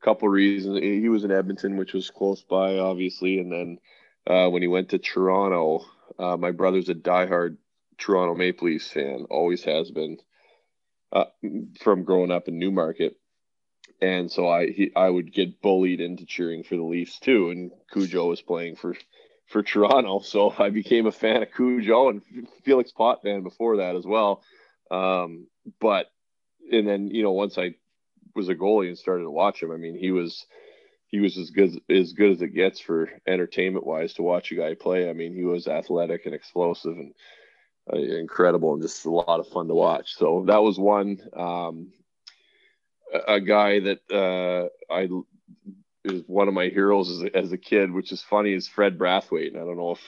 couple 0.00 0.28
reasons. 0.28 0.78
He 0.80 1.08
was 1.08 1.24
in 1.24 1.30
Edmonton, 1.30 1.76
which 1.76 1.92
was 1.92 2.10
close 2.10 2.42
by, 2.42 2.78
obviously, 2.78 3.38
and 3.38 3.52
then 3.52 3.78
uh, 4.26 4.48
when 4.48 4.62
he 4.62 4.68
went 4.68 4.90
to 4.90 4.98
Toronto, 4.98 5.84
uh, 6.20 6.36
my 6.36 6.50
brother's 6.50 6.88
a 6.88 6.94
diehard 6.94 7.56
Toronto 7.98 8.34
Maple 8.34 8.68
Leafs 8.68 8.90
fan. 8.90 9.26
Always 9.30 9.64
has 9.64 9.90
been. 9.90 10.18
Uh, 11.12 11.24
from 11.80 12.04
growing 12.04 12.30
up 12.30 12.46
in 12.46 12.60
Newmarket, 12.60 13.16
and 14.00 14.30
so 14.30 14.48
I 14.48 14.66
he, 14.68 14.92
I 14.94 15.08
would 15.10 15.32
get 15.32 15.60
bullied 15.60 16.00
into 16.00 16.24
cheering 16.24 16.62
for 16.62 16.76
the 16.76 16.84
Leafs 16.84 17.18
too. 17.18 17.50
And 17.50 17.72
Cujo 17.92 18.28
was 18.28 18.40
playing 18.40 18.76
for 18.76 18.94
for 19.46 19.62
Toronto. 19.62 20.20
So 20.24 20.54
I 20.56 20.70
became 20.70 21.06
a 21.06 21.12
fan 21.12 21.42
of 21.42 21.52
Cujo 21.54 22.10
and 22.10 22.22
Felix 22.64 22.92
Potvin 22.92 23.42
before 23.42 23.78
that 23.78 23.96
as 23.96 24.06
well. 24.06 24.42
Um, 24.90 25.48
but 25.80 26.06
and 26.70 26.86
then 26.86 27.08
you 27.08 27.22
know 27.22 27.32
once 27.32 27.58
I 27.58 27.74
was 28.34 28.48
a 28.48 28.54
goalie 28.54 28.88
and 28.88 28.98
started 28.98 29.24
to 29.24 29.30
watch 29.30 29.62
him, 29.62 29.72
I 29.72 29.76
mean 29.76 29.98
he 29.98 30.12
was 30.12 30.46
he 31.10 31.20
was 31.20 31.36
as 31.36 31.50
good 31.50 31.80
as 31.88 32.12
good 32.12 32.32
as 32.32 32.42
it 32.42 32.54
gets 32.54 32.80
for 32.80 33.10
entertainment 33.26 33.86
wise 33.86 34.14
to 34.14 34.22
watch 34.22 34.52
a 34.52 34.54
guy 34.54 34.74
play. 34.74 35.08
I 35.10 35.12
mean 35.12 35.34
he 35.34 35.44
was 35.44 35.66
athletic 35.66 36.26
and 36.26 36.34
explosive 36.34 36.96
and 36.96 37.14
uh, 37.92 37.96
incredible 37.96 38.74
and 38.74 38.82
just 38.82 39.04
a 39.04 39.10
lot 39.10 39.40
of 39.40 39.48
fun 39.48 39.68
to 39.68 39.74
watch. 39.74 40.14
So 40.16 40.44
that 40.46 40.62
was 40.62 40.78
one. 40.78 41.18
Um, 41.36 41.92
a, 43.12 43.34
a 43.34 43.40
guy 43.40 43.80
that 43.80 44.00
uh, 44.10 44.92
I 44.92 45.08
is 46.04 46.22
one 46.26 46.48
of 46.48 46.54
my 46.54 46.68
heroes 46.68 47.10
as 47.10 47.22
a, 47.22 47.36
as 47.36 47.52
a 47.52 47.58
kid, 47.58 47.90
which 47.90 48.12
is 48.12 48.22
funny, 48.22 48.52
is 48.52 48.68
Fred 48.68 48.98
Brathwaite. 48.98 49.48
And 49.48 49.56
I 49.56 49.60
don't 49.60 49.76
know 49.76 49.92
if 49.92 50.02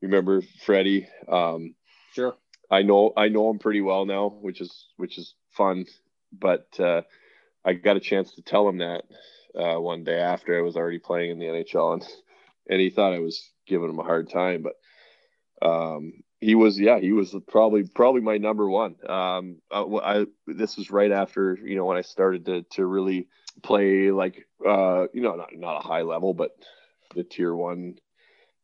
you 0.00 0.08
remember 0.08 0.42
Freddie. 0.64 1.08
Um, 1.28 1.74
sure. 2.12 2.36
I 2.70 2.82
know 2.82 3.12
I 3.16 3.28
know 3.28 3.50
him 3.50 3.58
pretty 3.58 3.80
well 3.80 4.04
now, 4.06 4.28
which 4.28 4.60
is 4.60 4.86
which 4.96 5.18
is 5.18 5.34
fun. 5.50 5.86
But 6.32 6.68
uh, 6.78 7.02
I 7.64 7.72
got 7.72 7.96
a 7.96 8.00
chance 8.00 8.34
to 8.34 8.42
tell 8.42 8.68
him 8.68 8.78
that 8.78 9.04
uh, 9.54 9.80
one 9.80 10.04
day 10.04 10.18
after 10.18 10.58
I 10.58 10.62
was 10.62 10.76
already 10.76 10.98
playing 10.98 11.30
in 11.30 11.38
the 11.38 11.46
NHL, 11.46 11.94
and 11.94 12.06
and 12.68 12.80
he 12.80 12.90
thought 12.90 13.12
I 13.12 13.18
was 13.18 13.50
giving 13.66 13.88
him 13.88 13.98
a 13.98 14.04
hard 14.04 14.30
time, 14.30 14.62
but 14.62 15.66
um, 15.66 16.12
he 16.40 16.54
was 16.54 16.78
yeah 16.78 16.98
he 16.98 17.12
was 17.12 17.34
probably 17.48 17.84
probably 17.94 18.20
my 18.20 18.38
number 18.38 18.68
one. 18.68 18.96
Um, 19.08 19.60
I, 19.70 19.80
I 19.82 20.26
this 20.46 20.76
was 20.76 20.90
right 20.90 21.12
after 21.12 21.58
you 21.62 21.76
know 21.76 21.84
when 21.84 21.98
I 21.98 22.02
started 22.02 22.46
to 22.46 22.62
to 22.72 22.86
really 22.86 23.28
play 23.62 24.10
like 24.10 24.46
uh, 24.66 25.06
you 25.12 25.22
know 25.22 25.34
not 25.36 25.50
not 25.54 25.84
a 25.84 25.86
high 25.86 26.02
level, 26.02 26.34
but 26.34 26.52
the 27.14 27.24
tier 27.24 27.54
one 27.54 27.96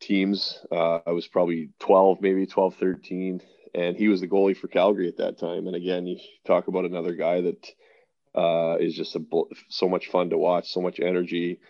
teams. 0.01 0.59
Uh, 0.71 1.01
I 1.07 1.11
was 1.11 1.27
probably 1.27 1.71
12, 1.81 2.21
maybe 2.21 2.47
12, 2.47 2.77
13, 2.77 3.41
and 3.75 3.97
he 3.97 4.09
was 4.09 4.21
the 4.21 4.29
goalie 4.29 4.57
for 4.57 4.69
Calgary 4.69 5.09
at 5.09 5.17
that 5.19 5.39
time. 5.39 5.67
And 5.67 5.77
again, 5.77 6.07
you 6.07 6.19
talk 6.47 6.69
about 6.69 6.85
another 6.85 7.15
guy 7.15 7.41
that 7.43 7.67
uh, 8.37 8.77
is 8.79 8.95
just 8.95 9.17
a, 9.17 9.21
so 9.69 9.89
much 9.89 10.09
fun 10.09 10.31
to 10.31 10.39
watch, 10.39 10.73
so 10.73 10.81
much 10.81 11.01
energy, 11.01 11.61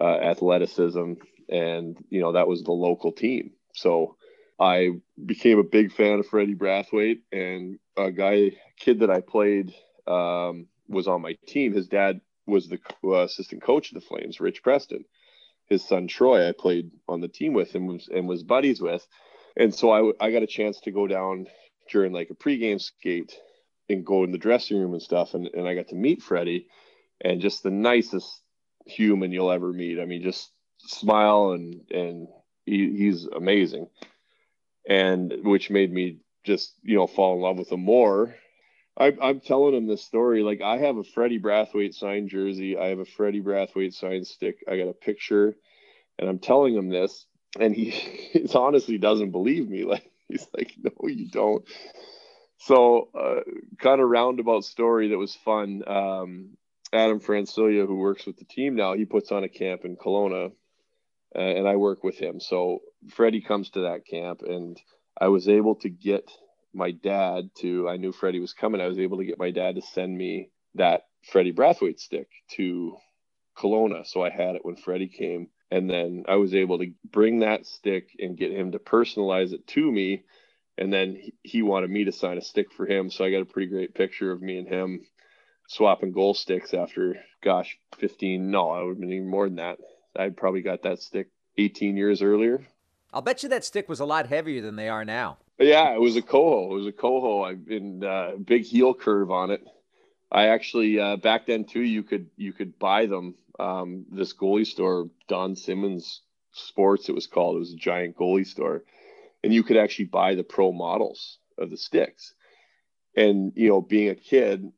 uh, 0.00 0.16
athleticism, 0.16 1.14
and 1.48 1.96
you 2.08 2.20
know 2.20 2.32
that 2.32 2.48
was 2.48 2.62
the 2.62 2.72
local 2.72 3.12
team. 3.12 3.52
So 3.74 4.16
I 4.60 4.90
became 5.24 5.58
a 5.58 5.64
big 5.64 5.92
fan 5.92 6.18
of 6.18 6.26
Freddie 6.26 6.54
Brathwaite, 6.54 7.22
and 7.32 7.78
a 7.96 8.10
guy, 8.12 8.52
kid 8.78 9.00
that 9.00 9.10
I 9.10 9.20
played 9.20 9.74
um, 10.06 10.66
was 10.88 11.08
on 11.08 11.22
my 11.22 11.36
team. 11.46 11.72
His 11.72 11.88
dad 11.88 12.20
was 12.46 12.68
the 12.68 12.78
uh, 13.04 13.22
assistant 13.22 13.62
coach 13.62 13.90
of 13.90 13.94
the 13.94 14.06
Flames, 14.06 14.40
Rich 14.40 14.62
Preston. 14.62 15.04
His 15.66 15.86
son 15.86 16.06
Troy, 16.08 16.48
I 16.48 16.52
played 16.52 16.90
on 17.08 17.20
the 17.20 17.28
team 17.28 17.54
with 17.54 17.74
and 17.74 17.88
was 17.88 18.08
and 18.12 18.28
was 18.28 18.42
buddies 18.42 18.82
with, 18.82 19.06
and 19.56 19.74
so 19.74 19.90
I 19.90 20.26
I 20.26 20.30
got 20.30 20.42
a 20.42 20.46
chance 20.46 20.80
to 20.80 20.90
go 20.90 21.06
down 21.06 21.46
during 21.90 22.12
like 22.12 22.30
a 22.30 22.34
pregame 22.34 22.80
skate 22.80 23.34
and 23.92 24.04
go 24.04 24.24
in 24.24 24.32
the 24.32 24.38
dressing 24.38 24.78
room 24.78 24.92
and 24.92 25.02
stuff, 25.02 25.34
and 25.34 25.48
and 25.54 25.68
I 25.68 25.74
got 25.74 25.88
to 25.88 25.94
meet 25.94 26.22
Freddie, 26.22 26.68
and 27.20 27.40
just 27.40 27.62
the 27.62 27.70
nicest 27.70 28.42
human 28.86 29.32
you'll 29.32 29.52
ever 29.52 29.72
meet. 29.72 30.00
I 30.00 30.04
mean, 30.04 30.22
just 30.22 30.50
smile 30.78 31.52
and 31.52 31.80
and 31.90 32.28
he, 32.66 32.96
he's 32.96 33.26
amazing, 33.26 33.88
and 34.88 35.32
which 35.42 35.70
made 35.70 35.92
me 35.92 36.18
just 36.44 36.74
you 36.82 36.96
know 36.96 37.06
fall 37.06 37.36
in 37.36 37.40
love 37.40 37.58
with 37.58 37.70
him 37.70 37.84
more 37.84 38.34
I, 38.98 39.16
I'm 39.22 39.40
telling 39.40 39.74
him 39.74 39.86
this 39.86 40.04
story. 40.04 40.42
Like 40.42 40.60
I 40.60 40.78
have 40.78 40.96
a 40.96 41.04
Freddie 41.04 41.40
Brathwaite 41.40 41.94
signed 41.94 42.28
jersey. 42.28 42.76
I 42.76 42.86
have 42.86 42.98
a 42.98 43.04
Freddie 43.04 43.40
Brathwaite 43.40 43.94
signed 43.94 44.26
stick. 44.26 44.58
I 44.68 44.76
got 44.76 44.88
a 44.88 44.94
picture, 44.94 45.56
and 46.18 46.28
I'm 46.28 46.38
telling 46.38 46.74
him 46.74 46.90
this, 46.90 47.26
and 47.58 47.74
he, 47.74 47.90
he 47.90 48.46
honestly 48.54 48.98
doesn't 48.98 49.30
believe 49.30 49.68
me. 49.68 49.84
Like 49.92 50.10
he's 50.28 50.48
like, 50.56 50.74
no, 50.82 51.08
you 51.08 51.28
don't. 51.28 51.64
So, 52.64 53.08
uh, 53.18 53.40
kind 53.78 54.00
of 54.00 54.08
roundabout 54.08 54.64
story 54.64 55.08
that 55.08 55.18
was 55.18 55.34
fun. 55.34 55.82
Um, 55.86 56.56
Adam 56.92 57.20
Francilia, 57.20 57.86
who 57.86 57.96
works 57.96 58.26
with 58.26 58.36
the 58.36 58.44
team 58.44 58.76
now, 58.76 58.94
he 58.94 59.04
puts 59.04 59.32
on 59.32 59.44
a 59.44 59.48
camp 59.48 59.84
in 59.84 59.96
Kelowna, 59.96 60.52
uh, 61.34 61.38
and 61.38 61.66
I 61.66 61.76
work 61.76 62.04
with 62.04 62.18
him. 62.18 62.38
So 62.38 62.82
Freddie 63.10 63.40
comes 63.40 63.70
to 63.70 63.80
that 63.80 64.06
camp, 64.06 64.42
and 64.42 64.80
I 65.20 65.28
was 65.28 65.48
able 65.48 65.76
to 65.76 65.88
get 65.88 66.30
my 66.74 66.90
dad 66.90 67.50
to 67.56 67.88
I 67.88 67.96
knew 67.96 68.12
Freddie 68.12 68.40
was 68.40 68.52
coming. 68.52 68.80
I 68.80 68.88
was 68.88 68.98
able 68.98 69.18
to 69.18 69.24
get 69.24 69.38
my 69.38 69.50
dad 69.50 69.74
to 69.76 69.82
send 69.82 70.16
me 70.16 70.50
that 70.74 71.02
Freddie 71.30 71.52
Brathwaite 71.52 72.00
stick 72.00 72.28
to 72.52 72.96
Kelowna. 73.56 74.06
So 74.06 74.22
I 74.22 74.30
had 74.30 74.56
it 74.56 74.64
when 74.64 74.76
Freddie 74.76 75.08
came. 75.08 75.48
And 75.70 75.88
then 75.88 76.24
I 76.28 76.36
was 76.36 76.54
able 76.54 76.78
to 76.78 76.92
bring 77.10 77.40
that 77.40 77.66
stick 77.66 78.08
and 78.18 78.36
get 78.36 78.52
him 78.52 78.72
to 78.72 78.78
personalize 78.78 79.52
it 79.52 79.66
to 79.68 79.90
me. 79.90 80.24
And 80.82 80.92
then 80.92 81.14
he, 81.14 81.34
he 81.44 81.62
wanted 81.62 81.90
me 81.90 82.06
to 82.06 82.12
sign 82.12 82.38
a 82.38 82.42
stick 82.42 82.72
for 82.72 82.86
him. 82.86 83.08
So 83.08 83.24
I 83.24 83.30
got 83.30 83.42
a 83.42 83.44
pretty 83.44 83.70
great 83.70 83.94
picture 83.94 84.32
of 84.32 84.42
me 84.42 84.58
and 84.58 84.66
him 84.66 85.06
swapping 85.68 86.10
goal 86.10 86.34
sticks 86.34 86.74
after, 86.74 87.20
gosh, 87.40 87.78
15. 87.98 88.50
No, 88.50 88.70
I 88.70 88.82
would 88.82 88.88
have 88.90 89.00
been 89.00 89.12
even 89.12 89.28
more 89.28 89.46
than 89.46 89.56
that. 89.56 89.78
I 90.16 90.30
probably 90.30 90.60
got 90.60 90.82
that 90.82 91.00
stick 91.00 91.28
18 91.56 91.96
years 91.96 92.20
earlier. 92.20 92.66
I'll 93.12 93.22
bet 93.22 93.44
you 93.44 93.48
that 93.50 93.64
stick 93.64 93.88
was 93.88 94.00
a 94.00 94.04
lot 94.04 94.26
heavier 94.26 94.60
than 94.60 94.74
they 94.74 94.88
are 94.88 95.04
now. 95.04 95.38
Yeah, 95.56 95.94
it 95.94 96.00
was 96.00 96.16
a 96.16 96.22
Koho. 96.22 96.72
It 96.72 96.74
was 96.74 96.86
a 96.88 96.92
Koho. 96.92 97.48
I've 97.48 97.64
been 97.64 98.02
uh, 98.02 98.32
big 98.44 98.64
heel 98.64 98.92
curve 98.92 99.30
on 99.30 99.52
it. 99.52 99.64
I 100.32 100.48
actually 100.48 100.98
uh, 100.98 101.14
back 101.16 101.46
then 101.46 101.64
too. 101.64 101.82
You 101.82 102.02
could 102.02 102.26
you 102.36 102.52
could 102.52 102.76
buy 102.80 103.06
them. 103.06 103.36
Um, 103.60 104.06
this 104.10 104.34
goalie 104.34 104.66
store, 104.66 105.10
Don 105.28 105.54
Simmons 105.54 106.22
Sports, 106.50 107.08
it 107.08 107.14
was 107.14 107.28
called. 107.28 107.56
It 107.56 107.60
was 107.60 107.74
a 107.74 107.76
giant 107.76 108.16
goalie 108.16 108.46
store, 108.46 108.82
and 109.42 109.52
you 109.52 109.62
could 109.62 109.76
actually 109.76 110.06
buy 110.06 110.34
the 110.34 110.44
pro 110.44 110.72
models 110.72 111.38
of 111.58 111.70
the 111.70 111.76
sticks. 111.76 112.34
And 113.16 113.52
you 113.56 113.68
know, 113.68 113.80
being 113.80 114.08
a 114.08 114.14
kid, 114.14 114.72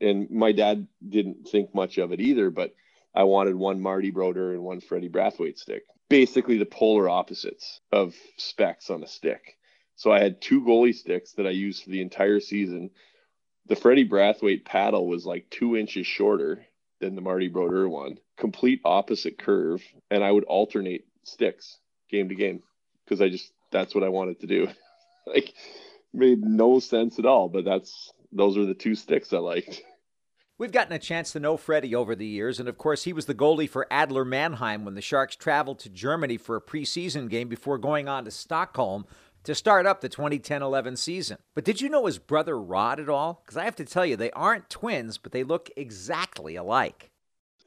and 0.00 0.30
my 0.30 0.52
dad 0.52 0.88
didn't 1.06 1.48
think 1.48 1.74
much 1.74 1.98
of 1.98 2.12
it 2.12 2.20
either, 2.20 2.50
but 2.50 2.74
I 3.14 3.24
wanted 3.24 3.54
one 3.54 3.80
Marty 3.80 4.10
Brodeur 4.10 4.52
and 4.52 4.62
one 4.62 4.80
Freddie 4.80 5.08
Brathwaite 5.08 5.58
stick. 5.58 5.84
Basically, 6.08 6.58
the 6.58 6.66
polar 6.66 7.08
opposites 7.08 7.80
of 7.92 8.14
specs 8.36 8.90
on 8.90 9.02
a 9.02 9.08
stick. 9.08 9.56
So 9.96 10.12
I 10.12 10.20
had 10.20 10.40
two 10.40 10.62
goalie 10.62 10.94
sticks 10.94 11.32
that 11.32 11.46
I 11.46 11.50
used 11.50 11.82
for 11.82 11.90
the 11.90 12.02
entire 12.02 12.40
season. 12.40 12.90
The 13.66 13.76
Freddie 13.76 14.08
Brathwaite 14.08 14.64
paddle 14.64 15.08
was 15.08 15.24
like 15.24 15.48
two 15.50 15.76
inches 15.76 16.06
shorter 16.06 16.66
than 17.00 17.14
the 17.14 17.22
Marty 17.22 17.48
Brodeur 17.48 17.88
one, 17.88 18.18
complete 18.36 18.80
opposite 18.84 19.38
curve, 19.38 19.82
and 20.10 20.22
I 20.22 20.30
would 20.30 20.44
alternate 20.44 21.06
sticks 21.24 21.78
game 22.10 22.28
to 22.28 22.34
game 22.34 22.62
because 23.04 23.20
I 23.20 23.28
just 23.28 23.50
that's 23.70 23.94
what 23.94 24.04
I 24.04 24.08
wanted 24.08 24.40
to 24.40 24.46
do. 24.46 24.68
like 25.26 25.54
made 26.12 26.42
no 26.42 26.80
sense 26.80 27.18
at 27.18 27.26
all, 27.26 27.48
but 27.48 27.64
that's 27.64 28.12
those 28.32 28.56
are 28.56 28.66
the 28.66 28.74
two 28.74 28.94
sticks 28.94 29.32
I 29.32 29.38
liked. 29.38 29.82
We've 30.58 30.72
gotten 30.72 30.94
a 30.94 30.98
chance 30.98 31.32
to 31.32 31.40
know 31.40 31.58
Freddie 31.58 31.94
over 31.94 32.14
the 32.14 32.26
years, 32.26 32.58
and 32.58 32.68
of 32.68 32.78
course, 32.78 33.04
he 33.04 33.12
was 33.12 33.26
the 33.26 33.34
goalie 33.34 33.68
for 33.68 33.86
Adler 33.90 34.24
Mannheim 34.24 34.86
when 34.86 34.94
the 34.94 35.02
Sharks 35.02 35.36
traveled 35.36 35.78
to 35.80 35.90
Germany 35.90 36.38
for 36.38 36.56
a 36.56 36.62
preseason 36.62 37.28
game 37.28 37.48
before 37.48 37.76
going 37.76 38.08
on 38.08 38.24
to 38.24 38.30
Stockholm 38.30 39.04
to 39.44 39.54
start 39.54 39.84
up 39.84 40.00
the 40.00 40.08
2010 40.08 40.62
11 40.62 40.96
season. 40.96 41.36
But 41.54 41.64
did 41.64 41.82
you 41.82 41.90
know 41.90 42.06
his 42.06 42.18
brother 42.18 42.58
Rod 42.58 42.98
at 42.98 43.10
all? 43.10 43.42
Because 43.44 43.58
I 43.58 43.64
have 43.64 43.76
to 43.76 43.84
tell 43.84 44.06
you, 44.06 44.16
they 44.16 44.30
aren't 44.30 44.70
twins, 44.70 45.18
but 45.18 45.32
they 45.32 45.44
look 45.44 45.70
exactly 45.76 46.56
alike. 46.56 47.10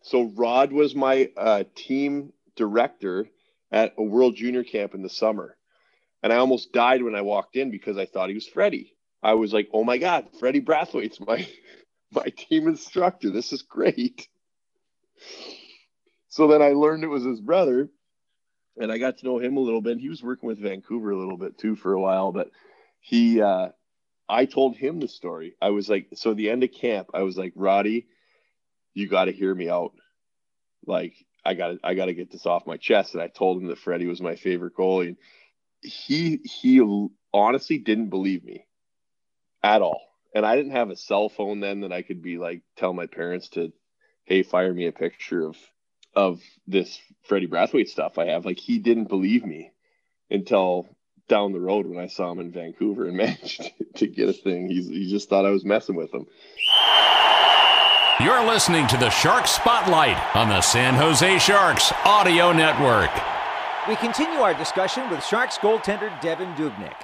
So, 0.02 0.32
Rod 0.36 0.72
was 0.72 0.96
my 0.96 1.30
uh, 1.38 1.66
team 1.76 2.34
director 2.56 3.30
at 3.72 3.94
a 4.00 4.04
World 4.04 4.36
Junior 4.36 4.64
Camp 4.64 4.96
in 4.96 5.04
the 5.04 5.10
summer. 5.10 5.56
And 6.22 6.34
I 6.34 6.38
almost 6.38 6.74
died 6.74 7.02
when 7.02 7.16
I 7.16 7.22
walked 7.22 7.56
in 7.56 7.72
because 7.72 7.98
I 7.98 8.06
thought 8.06 8.30
he 8.30 8.36
was 8.36 8.48
Freddie. 8.48 8.96
I 9.22 9.34
was 9.34 9.54
like, 9.54 9.70
oh 9.74 9.84
my 9.84 9.98
God, 9.98 10.28
Freddie 10.40 10.62
Brathwaite's 10.62 11.20
my 11.20 11.48
my 12.12 12.26
team 12.36 12.68
instructor. 12.68 13.30
This 13.30 13.54
is 13.54 13.62
great. 13.62 14.28
So 16.30 16.48
then 16.48 16.62
I 16.62 16.70
learned 16.70 17.04
it 17.04 17.08
was 17.08 17.26
his 17.26 17.42
brother, 17.42 17.90
and 18.78 18.92
I 18.92 18.98
got 18.98 19.18
to 19.18 19.26
know 19.26 19.40
him 19.40 19.58
a 19.58 19.62
little 19.62 19.82
bit. 19.82 20.00
He 20.00 20.10
was 20.10 20.24
working 20.24 20.48
with 20.48 20.60
Vancouver 20.60 21.12
a 21.12 21.18
little 21.18 21.38
bit 21.38 21.58
too 21.58 21.76
for 21.76 21.94
a 21.94 22.00
while, 22.00 22.32
but 22.32 22.50
he 23.00 23.42
uh 23.42 23.70
I 24.30 24.46
told 24.46 24.78
him 24.78 25.00
the 25.00 25.08
story. 25.08 25.56
I 25.60 25.72
was 25.72 25.90
like, 25.90 26.10
so 26.14 26.34
the 26.36 26.52
end 26.52 26.64
of 26.64 26.72
camp, 26.72 27.10
I 27.16 27.24
was 27.24 27.36
like, 27.36 27.54
Roddy, 27.56 28.06
you 28.94 29.08
got 29.08 29.26
to 29.26 29.32
hear 29.32 29.54
me 29.54 29.70
out. 29.70 29.94
Like, 30.86 31.16
I 31.44 31.56
got 31.56 31.68
to, 31.70 31.80
I 31.84 31.96
got 31.96 32.06
to 32.06 32.14
get 32.14 32.32
this 32.32 32.46
off 32.46 32.68
my 32.68 32.78
chest. 32.78 33.16
And 33.16 33.24
I 33.24 33.28
told 33.28 33.60
him 33.60 33.70
that 33.70 33.80
Freddie 33.80 34.06
was 34.06 34.22
my 34.22 34.36
favorite 34.36 34.76
goalie. 34.76 35.08
And 35.08 35.18
he, 35.82 36.40
he 36.44 36.82
honestly 37.34 37.78
didn't 37.78 38.10
believe 38.10 38.44
me 38.44 38.66
at 39.64 39.82
all 39.82 40.10
and 40.34 40.46
I 40.46 40.56
didn't 40.56 40.72
have 40.72 40.90
a 40.90 40.96
cell 40.96 41.30
phone 41.30 41.60
then 41.60 41.82
that 41.82 41.92
I 41.92 42.02
could 42.02 42.22
be 42.22 42.38
like 42.38 42.62
tell 42.78 42.94
my 42.94 43.08
parents 43.08 43.50
to, 43.50 43.72
hey, 44.26 44.44
fire 44.44 44.74
me 44.74 44.88
a 44.88 44.92
picture 44.92 45.46
of 45.46 45.58
of 46.16 46.42
this 46.68 47.00
Freddie 47.24 47.48
Brathwaite 47.48 47.88
stuff 47.88 48.18
I 48.18 48.26
have. 48.26 48.46
Like 48.46 48.60
he 48.60 48.80
didn't 48.80 49.10
believe 49.10 49.46
me 49.46 49.72
until 50.30 50.88
down 51.28 51.54
the 51.54 51.60
road 51.60 51.86
when 51.86 52.00
I 52.00 52.08
saw 52.08 52.32
him 52.32 52.40
in 52.40 52.52
Vancouver 52.52 53.06
and 53.08 53.18
managed 53.18 53.72
to 53.96 54.08
get 54.08 54.30
a 54.30 54.34
thing. 54.34 54.70
He's 54.70 54.88
he 54.88 55.10
just 55.10 55.30
thought 55.30 55.46
I 55.46 55.52
was 55.52 55.66
messing 55.66 55.96
with 55.96 56.14
him. 56.14 56.28
You're 58.20 58.46
listening 58.46 58.86
to 58.88 58.98
the 58.98 59.10
Shark 59.10 59.48
Spotlight 59.48 60.36
on 60.36 60.50
the 60.50 60.62
San 60.62 60.94
Jose 60.96 61.40
Sharks 61.40 61.94
Audio 62.04 62.52
Network. 62.52 63.39
We 63.90 63.96
continue 63.98 64.40
our 64.40 64.54
discussion 64.54 65.10
with 65.10 65.26
Sharks 65.26 65.58
goaltender 65.58 66.10
Devan 66.22 66.56
Dubnyk 66.56 66.96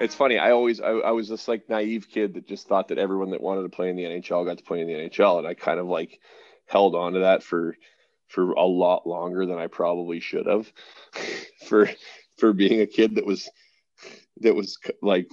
it's 0.00 0.14
funny. 0.14 0.38
I 0.38 0.50
always 0.50 0.80
I, 0.80 0.90
I, 0.90 1.10
was 1.10 1.28
this 1.28 1.48
like 1.48 1.68
naive 1.68 2.08
kid 2.10 2.34
that 2.34 2.46
just 2.46 2.68
thought 2.68 2.88
that 2.88 2.98
everyone 2.98 3.30
that 3.30 3.40
wanted 3.40 3.62
to 3.62 3.68
play 3.68 3.90
in 3.90 3.96
the 3.96 4.04
NHL 4.04 4.44
got 4.44 4.58
to 4.58 4.64
play 4.64 4.80
in 4.80 4.86
the 4.86 4.94
NHL, 4.94 5.38
and 5.38 5.46
I 5.46 5.54
kind 5.54 5.80
of 5.80 5.86
like 5.86 6.20
held 6.66 6.94
on 6.94 7.14
to 7.14 7.20
that 7.20 7.42
for 7.42 7.76
for 8.28 8.52
a 8.52 8.64
lot 8.64 9.06
longer 9.06 9.46
than 9.46 9.58
I 9.58 9.66
probably 9.66 10.20
should 10.20 10.46
have 10.46 10.72
for 11.66 11.90
for 12.36 12.52
being 12.52 12.80
a 12.80 12.86
kid 12.86 13.16
that 13.16 13.26
was 13.26 13.48
that 14.40 14.54
was 14.54 14.78
like 15.02 15.28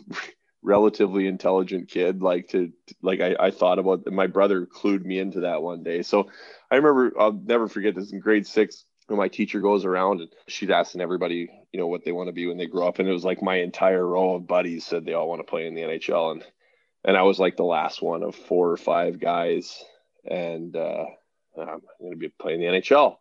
relatively 0.64 1.28
intelligent 1.28 1.88
kid 1.88 2.24
like 2.24 2.48
to 2.50 2.72
like 3.04 3.22
I, 3.22 3.36
I 3.40 3.52
thought 3.52 3.78
about 3.78 4.08
my 4.08 4.26
brother 4.26 4.66
clued 4.66 5.06
me 5.06 5.20
into 5.20 5.42
that 5.42 5.62
one 5.62 5.84
day 5.84 6.02
so 6.02 6.28
i 6.76 6.78
remember 6.78 7.14
i'll 7.20 7.34
never 7.34 7.68
forget 7.68 7.96
this 7.96 8.12
in 8.12 8.20
grade 8.20 8.46
six 8.46 8.86
when 9.08 9.20
my 9.20 9.28
teacher 9.28 9.62
goes 9.62 9.86
around 9.86 10.22
and 10.22 10.30
she's 10.48 10.70
asking 10.70 11.02
everybody, 11.02 11.50
you 11.72 11.80
know, 11.80 11.88
what 11.88 12.04
they 12.04 12.12
want 12.12 12.28
to 12.28 12.34
be 12.34 12.48
when 12.48 12.58
they 12.58 12.66
grow 12.66 12.88
up. 12.88 13.00
And 13.00 13.08
it 13.08 13.12
was 13.12 13.24
like 13.24 13.42
my 13.42 13.58
entire 13.58 14.06
row 14.06 14.36
of 14.36 14.48
buddies 14.48 14.86
said 14.86 15.06
they 15.06 15.14
all 15.14 15.30
want 15.30 15.40
to 15.40 15.50
play 15.50 15.68
in 15.68 15.76
the 15.76 15.82
NHL. 15.82 16.32
And 16.32 16.44
and 17.04 17.16
I 17.16 17.22
was 17.22 17.40
like 17.40 17.56
the 17.56 17.64
last 17.64 18.02
one 18.02 18.24
of 18.24 18.36
four 18.36 18.72
or 18.72 18.78
five 18.78 19.20
guys. 19.20 19.84
And 20.26 20.76
uh, 20.76 21.06
I'm 21.58 21.82
to 22.10 22.18
be 22.18 22.30
playing 22.30 22.62
the 22.62 22.66
NHL. 22.66 23.18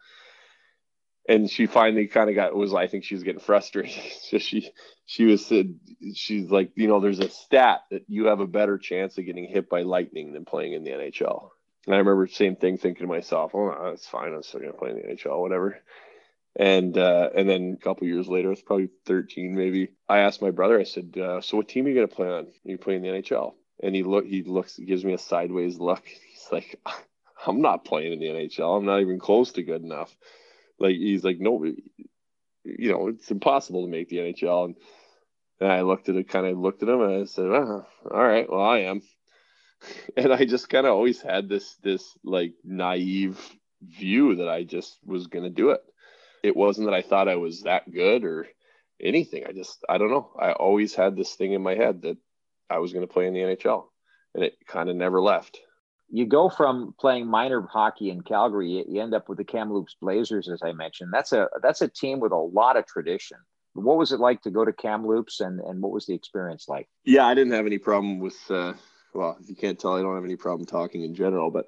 And 1.29 1.51
she 1.51 1.67
finally 1.67 2.07
kind 2.07 2.31
of 2.31 2.37
got 2.37 2.49
it 2.49 2.57
was 2.57 2.73
I 2.73 2.87
think 2.87 3.05
she 3.05 3.15
was 3.15 3.23
getting 3.23 3.41
frustrated. 3.41 4.13
so 4.23 4.39
she 4.39 4.71
she 5.05 5.25
was 5.25 5.45
said 5.45 5.75
she's 6.15 6.51
like 6.51 6.73
you 6.77 6.89
know 6.89 7.01
there's 7.01 7.21
a 7.21 7.29
stat 7.29 7.83
that 7.91 8.05
you 8.09 8.27
have 8.27 8.41
a 8.41 8.47
better 8.47 8.79
chance 8.79 9.19
of 9.19 9.27
getting 9.27 9.47
hit 9.47 9.69
by 9.69 9.83
lightning 9.83 10.33
than 10.33 10.47
playing 10.47 10.73
in 10.73 10.83
the 10.83 10.91
NHL. 10.91 11.51
And 11.87 11.95
I 11.95 11.99
remember 11.99 12.27
same 12.27 12.57
thing 12.57 12.79
thinking 12.79 13.07
to 13.07 13.13
myself, 13.13 13.55
oh, 13.55 13.77
that's 13.85 14.07
fine. 14.07 14.33
I'm 14.33 14.43
still 14.43 14.61
going 14.61 14.73
to 14.73 14.79
play 14.79 14.91
in 14.91 14.97
the 14.97 15.03
NHL, 15.03 15.41
whatever. 15.41 15.79
And 16.57 16.97
uh, 16.97 17.31
and 17.35 17.49
then 17.49 17.77
a 17.79 17.83
couple 17.83 18.07
years 18.07 18.29
later, 18.29 18.53
it's 18.53 18.63
probably 18.63 18.89
13 19.07 19.57
maybe. 19.57 19.89
I 20.09 20.19
asked 20.19 20.41
my 20.41 20.53
brother. 20.53 20.79
I 20.79 20.85
said, 20.85 21.17
uh, 21.19 21.41
"So 21.41 21.57
what 21.57 21.69
team 21.69 21.85
are 21.85 21.89
you 21.89 21.97
going 21.97 22.09
to 22.09 22.15
play 22.15 22.29
on? 22.29 22.45
Are 22.45 22.71
you 22.71 22.79
playing 22.79 23.05
in 23.05 23.13
the 23.13 23.23
NHL?" 23.23 23.55
And 23.83 23.95
he 23.95 24.05
look, 24.05 24.25
he 24.25 24.45
looks, 24.45 24.79
gives 24.79 25.05
me 25.05 25.15
a 25.15 25.19
sideways 25.19 25.79
look. 25.79 26.05
He's 26.33 26.49
like, 26.53 26.81
"I'm 27.47 27.61
not 27.61 27.85
playing 27.85 28.13
in 28.13 28.21
the 28.21 28.27
NHL. 28.27 28.79
I'm 28.79 28.87
not 28.87 29.01
even 29.01 29.19
close 29.19 29.51
to 29.53 29.65
good 29.65 29.83
enough." 29.83 30.15
Like 30.79 30.95
he's 30.97 31.25
like, 31.25 31.41
"No, 31.41 31.65
you 31.65 32.93
know, 32.93 33.09
it's 33.09 33.31
impossible 33.31 33.85
to 33.85 33.91
make 33.91 34.09
the 34.09 34.19
NHL." 34.19 34.67
And, 34.67 34.77
and 35.61 35.73
I 35.73 35.83
looked 35.83 36.09
at 36.09 36.17
it, 36.17 36.29
kind 36.29 36.47
of 36.47 36.59
looked 36.59 36.83
at 36.83 36.89
him, 36.89 37.01
and 37.01 37.23
I 37.23 37.25
said, 37.25 37.47
"All 37.47 37.87
right, 38.11 38.49
well, 38.49 38.61
I 38.61 38.79
am." 38.81 39.03
and 40.17 40.33
I 40.33 40.45
just 40.45 40.69
kind 40.69 40.87
of 40.87 40.93
always 40.93 41.21
had 41.21 41.49
this 41.49 41.77
this 41.83 42.17
like 42.25 42.55
naive 42.65 43.41
view 43.83 44.37
that 44.37 44.49
I 44.49 44.65
just 44.65 44.99
was 45.05 45.27
going 45.27 45.45
to 45.45 45.51
do 45.51 45.71
it. 45.71 45.81
It 46.43 46.57
wasn't 46.57 46.87
that 46.87 46.95
I 46.95 47.03
thought 47.03 47.29
I 47.29 47.37
was 47.37 47.63
that 47.63 47.91
good 47.91 48.25
or 48.25 48.47
anything. 49.01 49.45
I 49.47 49.53
just 49.53 49.85
I 49.89 49.99
don't 49.99 50.11
know. 50.11 50.31
I 50.39 50.53
always 50.53 50.95
had 50.95 51.17
this 51.17 51.35
thing 51.35 51.53
in 51.53 51.63
my 51.63 51.75
head 51.75 52.03
that 52.03 52.17
I 52.69 52.79
was 52.79 52.93
going 52.93 53.07
to 53.07 53.13
play 53.13 53.27
in 53.27 53.35
the 53.35 53.41
NHL, 53.41 53.85
and 54.35 54.45
it 54.45 54.57
kind 54.67 54.89
of 54.89 54.97
never 54.97 55.21
left. 55.21 55.59
You 56.11 56.27
go 56.27 56.49
from 56.49 56.95
playing 57.01 57.27
minor 57.27 57.63
hockey 57.63 58.11
in 58.11 58.21
Calgary, 58.23 58.85
you 58.87 59.03
end 59.03 59.15
up 59.15 59.29
with 59.29 59.39
the 59.39 59.45
Kamloops 59.45 59.97
Blazers, 60.01 60.49
as 60.49 60.61
I 60.63 60.73
mentioned. 60.73 61.11
That's 61.13 61.33
a 61.33 61.49
that's 61.63 61.83
a 61.83 61.89
team 61.89 62.21
with 62.21 62.33
a 62.33 62.37
lot 62.37 62.77
of 62.77 62.87
tradition. 62.87 63.39
What 63.73 63.97
was 63.97 64.13
it 64.13 64.21
like 64.21 64.43
to 64.43 64.51
go 64.51 64.65
to 64.65 64.73
Kamloops, 64.73 65.41
and 65.41 65.61
and 65.61 65.83
what 65.83 65.93
was 65.93 66.07
the 66.07 66.15
experience 66.15 66.67
like? 66.69 66.89
Yeah, 67.05 67.27
I 67.27 67.35
didn't 67.35 67.55
have 67.55 67.67
any 67.67 67.79
problem 67.79 68.21
with. 68.21 68.39
Uh, 68.51 68.75
well, 69.15 69.39
you 69.47 69.55
can't 69.55 69.79
tell, 69.79 69.95
I 69.95 70.03
don't 70.03 70.15
have 70.15 70.25
any 70.25 70.37
problem 70.37 70.67
talking 70.67 71.03
in 71.03 71.15
general, 71.15 71.51
but 71.51 71.67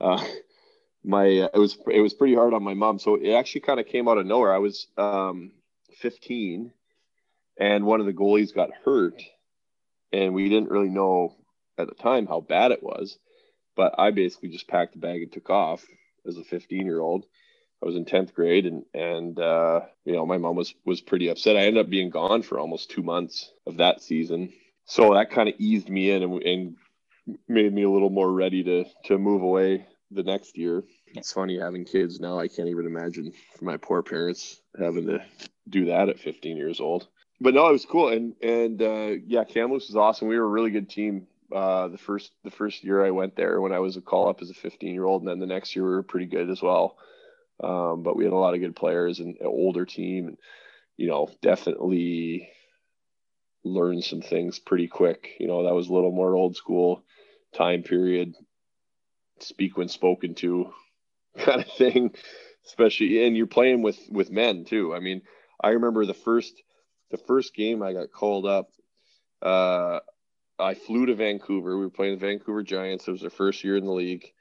uh, 0.00 0.24
my 1.04 1.38
uh, 1.38 1.48
it 1.54 1.58
was 1.58 1.78
it 1.88 2.00
was 2.00 2.14
pretty 2.14 2.34
hard 2.34 2.54
on 2.54 2.62
my 2.62 2.74
mom. 2.74 2.98
So 2.98 3.16
it 3.16 3.32
actually 3.32 3.62
kind 3.62 3.80
of 3.80 3.86
came 3.86 4.08
out 4.08 4.18
of 4.18 4.26
nowhere. 4.26 4.54
I 4.54 4.58
was 4.58 4.88
um, 4.96 5.52
15, 5.98 6.72
and 7.58 7.84
one 7.84 8.00
of 8.00 8.06
the 8.06 8.12
goalies 8.12 8.54
got 8.54 8.70
hurt, 8.84 9.22
and 10.12 10.34
we 10.34 10.48
didn't 10.48 10.70
really 10.70 10.88
know 10.88 11.36
at 11.78 11.88
the 11.88 11.94
time 11.94 12.26
how 12.26 12.40
bad 12.40 12.72
it 12.72 12.82
was. 12.82 13.18
But 13.76 13.94
I 13.98 14.10
basically 14.10 14.48
just 14.48 14.68
packed 14.68 14.96
a 14.96 14.98
bag 14.98 15.22
and 15.22 15.30
took 15.30 15.50
off 15.50 15.84
as 16.26 16.38
a 16.38 16.44
15 16.44 16.86
year 16.86 17.00
old. 17.00 17.26
I 17.82 17.86
was 17.86 17.96
in 17.96 18.06
10th 18.06 18.32
grade 18.32 18.64
and, 18.64 18.84
and, 18.94 19.38
uh, 19.38 19.80
you 20.06 20.14
know, 20.14 20.24
my 20.24 20.38
mom 20.38 20.56
was, 20.56 20.74
was 20.86 21.02
pretty 21.02 21.28
upset. 21.28 21.56
I 21.56 21.66
ended 21.66 21.84
up 21.84 21.90
being 21.90 22.08
gone 22.08 22.42
for 22.42 22.58
almost 22.58 22.90
two 22.90 23.02
months 23.02 23.52
of 23.66 23.76
that 23.76 24.00
season. 24.00 24.52
So 24.86 25.14
that 25.14 25.30
kind 25.30 25.48
of 25.48 25.56
eased 25.58 25.90
me 25.90 26.10
in 26.10 26.22
and, 26.22 26.42
and 26.42 26.76
made 27.48 27.72
me 27.72 27.82
a 27.82 27.90
little 27.90 28.10
more 28.10 28.30
ready 28.32 28.62
to 28.64 28.84
to 29.04 29.18
move 29.18 29.42
away 29.42 29.86
the 30.10 30.22
next 30.22 30.56
year. 30.56 30.84
It's 31.08 31.32
funny 31.32 31.58
having 31.58 31.84
kids 31.84 32.20
now. 32.20 32.38
I 32.38 32.48
can't 32.48 32.68
even 32.68 32.86
imagine 32.86 33.32
for 33.56 33.64
my 33.64 33.76
poor 33.76 34.02
parents 34.02 34.60
having 34.78 35.06
to 35.06 35.24
do 35.68 35.86
that 35.86 36.08
at 36.08 36.20
15 36.20 36.56
years 36.56 36.80
old. 36.80 37.08
But 37.40 37.54
no, 37.54 37.68
it 37.68 37.72
was 37.72 37.84
cool, 37.84 38.08
and 38.08 38.34
and 38.42 38.80
uh, 38.80 39.10
yeah, 39.26 39.44
Kamloops 39.44 39.88
was 39.88 39.96
awesome. 39.96 40.28
We 40.28 40.38
were 40.38 40.44
a 40.44 40.48
really 40.48 40.70
good 40.70 40.88
team. 40.88 41.26
Uh, 41.54 41.88
the 41.88 41.98
first 41.98 42.32
the 42.44 42.50
first 42.50 42.82
year 42.82 43.04
I 43.04 43.10
went 43.10 43.36
there 43.36 43.60
when 43.60 43.72
I 43.72 43.78
was 43.78 43.96
a 43.96 44.00
call 44.00 44.28
up 44.28 44.40
as 44.42 44.50
a 44.50 44.54
15 44.54 44.94
year 44.94 45.04
old, 45.04 45.22
and 45.22 45.28
then 45.28 45.38
the 45.38 45.46
next 45.46 45.76
year 45.76 45.84
we 45.84 45.90
were 45.90 46.02
pretty 46.02 46.26
good 46.26 46.50
as 46.50 46.62
well. 46.62 46.96
Um, 47.62 48.02
but 48.02 48.16
we 48.16 48.24
had 48.24 48.32
a 48.32 48.36
lot 48.36 48.54
of 48.54 48.60
good 48.60 48.76
players 48.76 49.20
and 49.20 49.36
an 49.38 49.46
older 49.46 49.84
team, 49.84 50.28
and 50.28 50.38
you 50.96 51.08
know, 51.08 51.28
definitely 51.42 52.48
learned 53.64 54.04
some 54.04 54.22
things 54.22 54.58
pretty 54.58 54.88
quick. 54.88 55.36
You 55.38 55.46
know, 55.46 55.64
that 55.64 55.74
was 55.74 55.88
a 55.88 55.92
little 55.92 56.12
more 56.12 56.34
old 56.34 56.56
school 56.56 57.04
time 57.56 57.82
period, 57.82 58.34
speak 59.40 59.76
when 59.76 59.88
spoken 59.88 60.34
to 60.36 60.72
kind 61.38 61.60
of 61.60 61.68
thing, 61.72 62.14
especially 62.66 63.26
and 63.26 63.36
you're 63.36 63.46
playing 63.46 63.82
with 63.82 63.98
with 64.10 64.30
men 64.30 64.64
too. 64.64 64.94
I 64.94 65.00
mean, 65.00 65.22
I 65.60 65.70
remember 65.70 66.06
the 66.06 66.14
first 66.14 66.54
the 67.10 67.18
first 67.18 67.54
game 67.54 67.82
I 67.82 67.92
got 67.92 68.12
called 68.12 68.46
up. 68.46 68.70
Uh, 69.42 70.00
I 70.58 70.74
flew 70.74 71.06
to 71.06 71.14
Vancouver. 71.14 71.76
We 71.76 71.84
were 71.84 71.90
playing 71.90 72.18
the 72.18 72.26
Vancouver 72.26 72.62
Giants. 72.62 73.06
It 73.06 73.12
was 73.12 73.20
their 73.20 73.30
first 73.30 73.62
year 73.62 73.76
in 73.76 73.84
the 73.84 73.92
league, 73.92 74.32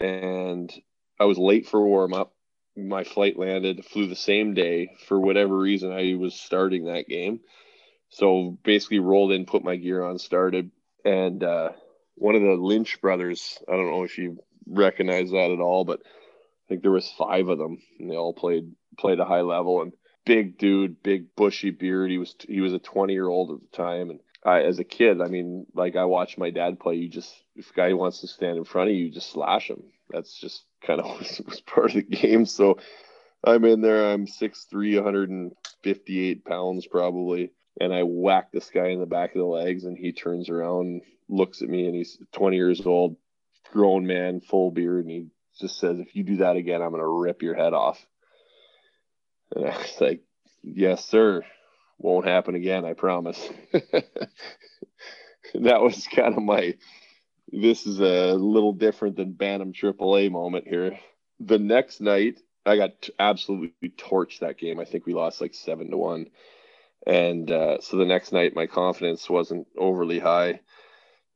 and 0.00 0.72
I 1.20 1.24
was 1.24 1.38
late 1.38 1.66
for 1.66 1.84
warm 1.86 2.14
up. 2.14 2.34
My 2.74 3.04
flight 3.04 3.38
landed, 3.38 3.84
flew 3.84 4.06
the 4.08 4.16
same 4.16 4.54
day. 4.54 4.96
For 5.06 5.20
whatever 5.20 5.56
reason, 5.56 5.92
I 5.92 6.14
was 6.14 6.34
starting 6.34 6.86
that 6.86 7.06
game. 7.06 7.40
So 8.08 8.58
basically, 8.62 8.98
rolled 8.98 9.32
in, 9.32 9.44
put 9.44 9.62
my 9.62 9.76
gear 9.76 10.02
on, 10.02 10.18
started, 10.18 10.70
and 11.04 11.42
uh, 11.44 11.70
one 12.14 12.34
of 12.34 12.42
the 12.42 12.54
Lynch 12.54 13.00
brothers. 13.00 13.58
I 13.68 13.72
don't 13.72 13.90
know 13.90 14.04
if 14.04 14.18
you 14.18 14.38
recognize 14.66 15.30
that 15.30 15.50
at 15.50 15.60
all, 15.60 15.84
but 15.84 16.00
I 16.04 16.68
think 16.68 16.82
there 16.82 16.90
was 16.90 17.10
five 17.18 17.48
of 17.48 17.58
them, 17.58 17.78
and 17.98 18.10
they 18.10 18.16
all 18.16 18.34
played 18.34 18.72
played 18.98 19.20
a 19.20 19.24
high 19.24 19.40
level. 19.40 19.82
And 19.82 19.92
big 20.24 20.58
dude, 20.58 21.02
big 21.02 21.34
bushy 21.36 21.70
beard. 21.70 22.10
He 22.10 22.18
was 22.18 22.34
he 22.48 22.60
was 22.60 22.72
a 22.72 22.78
twenty 22.78 23.12
year 23.12 23.28
old 23.28 23.50
at 23.50 23.60
the 23.60 23.76
time, 23.76 24.10
and 24.10 24.20
I, 24.44 24.62
as 24.62 24.78
a 24.78 24.84
kid, 24.84 25.20
I 25.20 25.28
mean, 25.28 25.66
like 25.74 25.96
I 25.96 26.04
watched 26.04 26.38
my 26.38 26.50
dad 26.50 26.80
play. 26.80 26.96
You 26.96 27.08
just 27.08 27.34
if 27.56 27.70
a 27.70 27.74
guy 27.74 27.92
wants 27.92 28.20
to 28.20 28.26
stand 28.26 28.56
in 28.56 28.64
front 28.64 28.90
of 28.90 28.96
you, 28.96 29.06
you 29.06 29.10
just 29.12 29.30
slash 29.30 29.70
him. 29.70 29.82
That's 30.10 30.38
just 30.38 30.64
kind 30.84 31.00
of 31.00 31.06
was, 31.18 31.40
was 31.46 31.60
part 31.60 31.90
of 31.90 31.94
the 31.94 32.02
game. 32.02 32.46
So 32.46 32.78
I'm 33.44 33.64
in 33.64 33.80
there. 33.80 34.12
I'm 34.12 34.26
6'3", 34.26 34.94
158 34.96 36.44
pounds 36.44 36.86
probably, 36.86 37.50
and 37.80 37.92
I 37.92 38.02
whack 38.02 38.52
this 38.52 38.70
guy 38.70 38.88
in 38.88 39.00
the 39.00 39.06
back 39.06 39.34
of 39.34 39.38
the 39.38 39.44
legs, 39.44 39.84
and 39.84 39.96
he 39.96 40.12
turns 40.12 40.48
around, 40.48 41.02
looks 41.28 41.62
at 41.62 41.68
me, 41.68 41.86
and 41.86 41.94
he's 41.94 42.18
20 42.32 42.56
years 42.56 42.84
old, 42.84 43.16
grown 43.72 44.06
man, 44.06 44.40
full 44.40 44.70
beard, 44.70 45.04
and 45.04 45.10
he 45.10 45.26
just 45.58 45.78
says, 45.78 45.98
"If 45.98 46.14
you 46.14 46.24
do 46.24 46.36
that 46.38 46.56
again, 46.56 46.82
I'm 46.82 46.90
gonna 46.90 47.08
rip 47.08 47.42
your 47.42 47.54
head 47.54 47.72
off." 47.72 48.04
And 49.54 49.66
I 49.66 49.76
was 49.76 50.00
like, 50.00 50.22
"Yes, 50.62 51.04
sir." 51.04 51.44
Won't 51.98 52.26
happen 52.26 52.56
again, 52.56 52.84
I 52.84 52.94
promise. 52.94 53.48
that 53.72 55.80
was 55.80 56.08
kind 56.08 56.36
of 56.36 56.42
my 56.42 56.74
this 57.52 57.86
is 57.86 58.00
a 58.00 58.34
little 58.34 58.72
different 58.72 59.16
than 59.16 59.32
Bantam 59.32 59.72
AAA 59.72 60.30
moment 60.30 60.66
here. 60.66 60.98
The 61.38 61.58
next 61.58 62.00
night, 62.00 62.40
I 62.64 62.76
got 62.76 63.10
absolutely 63.18 63.90
torched 63.90 64.40
that 64.40 64.58
game. 64.58 64.80
I 64.80 64.84
think 64.84 65.06
we 65.06 65.12
lost 65.12 65.40
like 65.40 65.54
seven 65.54 65.90
to 65.90 65.96
one. 65.96 66.26
And 67.06 67.50
uh, 67.50 67.80
so 67.80 67.96
the 67.96 68.04
next 68.04 68.32
night, 68.32 68.54
my 68.54 68.66
confidence 68.66 69.28
wasn't 69.28 69.66
overly 69.76 70.18
high. 70.18 70.60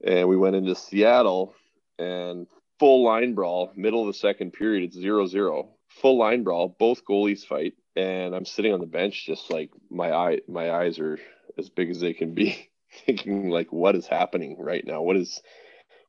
And 0.05 0.29
we 0.29 0.37
went 0.37 0.57
into 0.57 0.75
Seattle 0.75 1.55
and 1.99 2.47
full 2.79 3.05
line 3.05 3.35
brawl, 3.35 3.73
middle 3.75 4.03
of 4.03 4.09
the 4.09 4.19
second 4.19 4.53
period, 4.53 4.85
it's 4.85 4.97
zero 4.97 5.27
zero. 5.27 5.71
Full 5.89 6.19
line 6.19 6.43
brawl, 6.43 6.77
both 6.79 7.05
goalies 7.05 7.45
fight. 7.45 7.75
And 7.97 8.35
I'm 8.35 8.45
sitting 8.45 8.75
on 8.75 8.81
the 8.81 8.87
bench, 8.87 9.25
just 9.25 9.51
like 9.51 9.71
my 9.91 10.13
eye, 10.13 10.41
my 10.47 10.71
eyes 10.71 10.99
are 10.99 11.19
as 11.57 11.71
big 11.71 11.91
as 11.91 12.01
they 12.01 12.13
can 12.13 12.35
be, 12.35 12.69
thinking 13.07 13.49
like, 13.49 13.73
what 13.73 13.97
is 13.97 14.07
happening 14.07 14.57
right 14.59 14.87
now? 14.87 15.03
What 15.03 15.17
is 15.17 15.41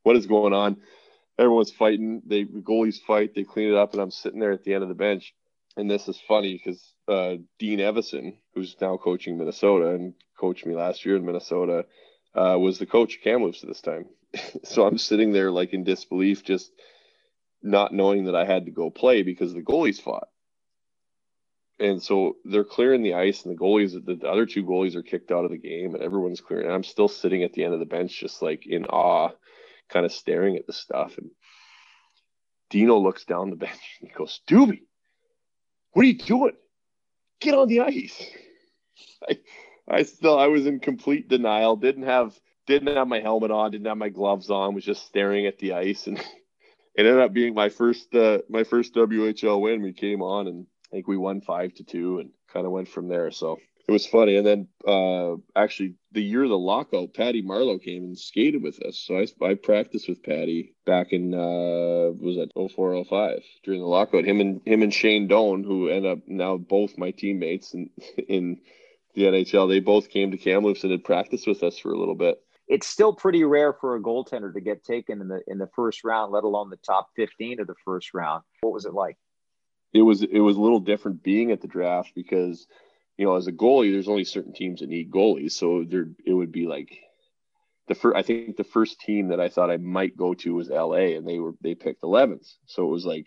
what 0.03 0.17
is 0.17 0.25
going 0.25 0.53
on? 0.53 0.77
Everyone's 1.39 1.71
fighting. 1.71 2.21
They 2.25 2.43
the 2.43 2.61
goalies 2.61 2.99
fight. 2.99 3.33
They 3.33 3.43
clean 3.43 3.69
it 3.69 3.77
up, 3.77 3.93
and 3.93 4.01
I'm 4.01 4.11
sitting 4.11 4.39
there 4.39 4.51
at 4.51 4.63
the 4.63 4.73
end 4.73 4.83
of 4.83 4.89
the 4.89 4.95
bench. 4.95 5.33
And 5.77 5.89
this 5.89 6.07
is 6.07 6.19
funny 6.27 6.53
because 6.53 6.93
uh, 7.07 7.35
Dean 7.59 7.79
Evason, 7.79 8.37
who's 8.53 8.75
now 8.81 8.97
coaching 8.97 9.37
Minnesota 9.37 9.89
and 9.89 10.13
coached 10.37 10.65
me 10.65 10.75
last 10.75 11.05
year 11.05 11.15
in 11.15 11.25
Minnesota, 11.25 11.85
uh, 12.35 12.57
was 12.59 12.79
the 12.79 12.85
coach 12.85 13.15
of 13.15 13.21
Kamloops 13.21 13.63
at 13.63 13.69
this 13.69 13.81
time. 13.81 14.05
so 14.63 14.85
I'm 14.85 14.97
sitting 14.97 15.31
there 15.31 15.51
like 15.51 15.73
in 15.73 15.83
disbelief, 15.83 16.43
just 16.43 16.71
not 17.63 17.93
knowing 17.93 18.25
that 18.25 18.35
I 18.35 18.45
had 18.45 18.65
to 18.65 18.71
go 18.71 18.89
play 18.89 19.23
because 19.23 19.53
the 19.53 19.61
goalies 19.61 20.01
fought. 20.01 20.27
And 21.79 22.01
so 22.01 22.37
they're 22.43 22.63
clearing 22.63 23.03
the 23.03 23.13
ice, 23.13 23.45
and 23.45 23.55
the 23.55 23.59
goalies, 23.59 23.93
the 23.93 24.27
other 24.27 24.47
two 24.47 24.63
goalies 24.63 24.95
are 24.95 25.03
kicked 25.03 25.31
out 25.31 25.45
of 25.45 25.51
the 25.51 25.59
game, 25.59 25.93
and 25.93 26.03
everyone's 26.03 26.41
clearing. 26.41 26.65
And 26.65 26.73
I'm 26.73 26.83
still 26.83 27.07
sitting 27.07 27.43
at 27.43 27.53
the 27.53 27.63
end 27.63 27.75
of 27.75 27.79
the 27.79 27.85
bench, 27.85 28.19
just 28.19 28.41
like 28.41 28.65
in 28.65 28.85
awe 28.85 29.29
kind 29.89 30.05
of 30.05 30.11
staring 30.11 30.57
at 30.57 30.65
the 30.65 30.73
stuff. 30.73 31.17
And 31.17 31.29
Dino 32.69 32.97
looks 32.97 33.25
down 33.25 33.49
the 33.49 33.55
bench 33.55 33.97
and 34.01 34.09
he 34.09 34.15
goes, 34.15 34.41
Doobie, 34.47 34.81
what 35.91 36.03
are 36.03 36.09
you 36.09 36.17
doing? 36.17 36.53
Get 37.39 37.53
on 37.53 37.67
the 37.67 37.81
ice. 37.81 38.25
I, 39.29 39.37
I 39.87 40.03
still 40.03 40.37
I 40.37 40.47
was 40.47 40.65
in 40.65 40.79
complete 40.79 41.27
denial. 41.29 41.75
Didn't 41.75 42.03
have 42.03 42.37
didn't 42.65 42.95
have 42.95 43.07
my 43.07 43.19
helmet 43.19 43.51
on. 43.51 43.71
Didn't 43.71 43.87
have 43.87 43.97
my 43.97 44.09
gloves 44.09 44.49
on. 44.49 44.75
Was 44.75 44.85
just 44.85 45.05
staring 45.07 45.45
at 45.45 45.59
the 45.59 45.73
ice, 45.73 46.07
and 46.07 46.17
it 46.95 47.05
ended 47.05 47.19
up 47.19 47.33
being 47.33 47.53
my 47.53 47.69
first 47.69 48.13
uh, 48.15 48.39
my 48.49 48.63
first 48.63 48.93
WHL 48.95 49.61
win. 49.61 49.81
We 49.81 49.93
came 49.93 50.21
on, 50.21 50.47
and 50.47 50.67
I 50.91 50.97
think 50.97 51.07
we 51.07 51.17
won 51.17 51.41
five 51.41 51.73
to 51.75 51.83
two, 51.83 52.19
and 52.19 52.31
kind 52.51 52.65
of 52.65 52.71
went 52.71 52.89
from 52.89 53.07
there. 53.07 53.31
So 53.31 53.57
it 53.87 53.91
was 53.91 54.05
funny. 54.05 54.35
And 54.35 54.45
then 54.45 54.67
uh, 54.85 55.35
actually, 55.55 55.95
the 56.11 56.21
year 56.21 56.43
of 56.43 56.49
the 56.49 56.57
lockout, 56.57 57.13
Patty 57.13 57.41
Marleau 57.41 57.81
came 57.81 58.03
and 58.03 58.19
skated 58.19 58.61
with 58.61 58.81
us. 58.83 58.99
So 58.99 59.17
I, 59.17 59.45
I 59.45 59.53
practiced 59.53 60.09
with 60.09 60.23
Patty 60.23 60.75
back 60.85 61.13
in 61.13 61.33
uh, 61.33 62.11
was 62.19 62.35
that 62.35 62.51
0405 62.53 63.39
during 63.63 63.79
the 63.79 63.87
lockout. 63.87 64.25
Him 64.25 64.41
and 64.41 64.61
him 64.65 64.83
and 64.83 64.93
Shane 64.93 65.27
Doan, 65.27 65.63
who 65.63 65.87
end 65.87 66.05
up 66.05 66.19
now 66.27 66.57
both 66.57 66.97
my 66.97 67.11
teammates 67.11 67.73
in 67.73 67.89
in 68.27 68.59
the 69.15 69.23
NHL, 69.23 69.69
they 69.69 69.79
both 69.79 70.09
came 70.09 70.31
to 70.31 70.37
Kamloops 70.37 70.83
and 70.83 70.91
had 70.91 71.03
practiced 71.03 71.47
with 71.47 71.63
us 71.63 71.79
for 71.79 71.91
a 71.91 71.97
little 71.97 72.15
bit. 72.15 72.37
It's 72.67 72.85
still 72.85 73.13
pretty 73.13 73.45
rare 73.45 73.71
for 73.71 73.95
a 73.95 74.01
goaltender 74.01 74.53
to 74.53 74.59
get 74.59 74.83
taken 74.83 75.21
in 75.21 75.29
the 75.29 75.41
in 75.47 75.59
the 75.59 75.69
first 75.75 76.03
round, 76.03 76.33
let 76.33 76.43
alone 76.43 76.69
the 76.69 76.77
top 76.77 77.07
15 77.15 77.61
of 77.61 77.67
the 77.67 77.75
first 77.85 78.13
round. 78.13 78.43
What 78.59 78.73
was 78.73 78.85
it 78.85 78.93
like? 78.93 79.17
It 79.93 80.01
was 80.01 80.23
it 80.23 80.39
was 80.39 80.57
a 80.57 80.61
little 80.61 80.81
different 80.81 81.23
being 81.23 81.51
at 81.51 81.61
the 81.61 81.69
draft 81.69 82.11
because 82.13 82.67
you 83.17 83.25
know, 83.25 83.35
as 83.35 83.47
a 83.47 83.51
goalie, 83.51 83.91
there's 83.91 84.07
only 84.07 84.23
certain 84.23 84.53
teams 84.53 84.79
that 84.79 84.89
need 84.89 85.11
goalies. 85.11 85.53
So 85.53 85.83
there, 85.87 86.07
it 86.25 86.33
would 86.33 86.51
be 86.51 86.67
like 86.67 86.99
the 87.87 87.95
first. 87.95 88.15
I 88.15 88.21
think 88.21 88.57
the 88.57 88.63
first 88.63 88.99
team 89.01 89.29
that 89.29 89.39
I 89.39 89.49
thought 89.49 89.71
I 89.71 89.77
might 89.77 90.15
go 90.15 90.35
to 90.35 90.53
was 90.53 90.69
LA, 90.69 91.15
and 91.17 91.27
they 91.27 91.39
were 91.39 91.53
they 91.61 91.73
picked 91.73 92.03
11th. 92.03 92.47
So 92.67 92.83
it 92.83 92.91
was 92.91 93.05
like 93.05 93.25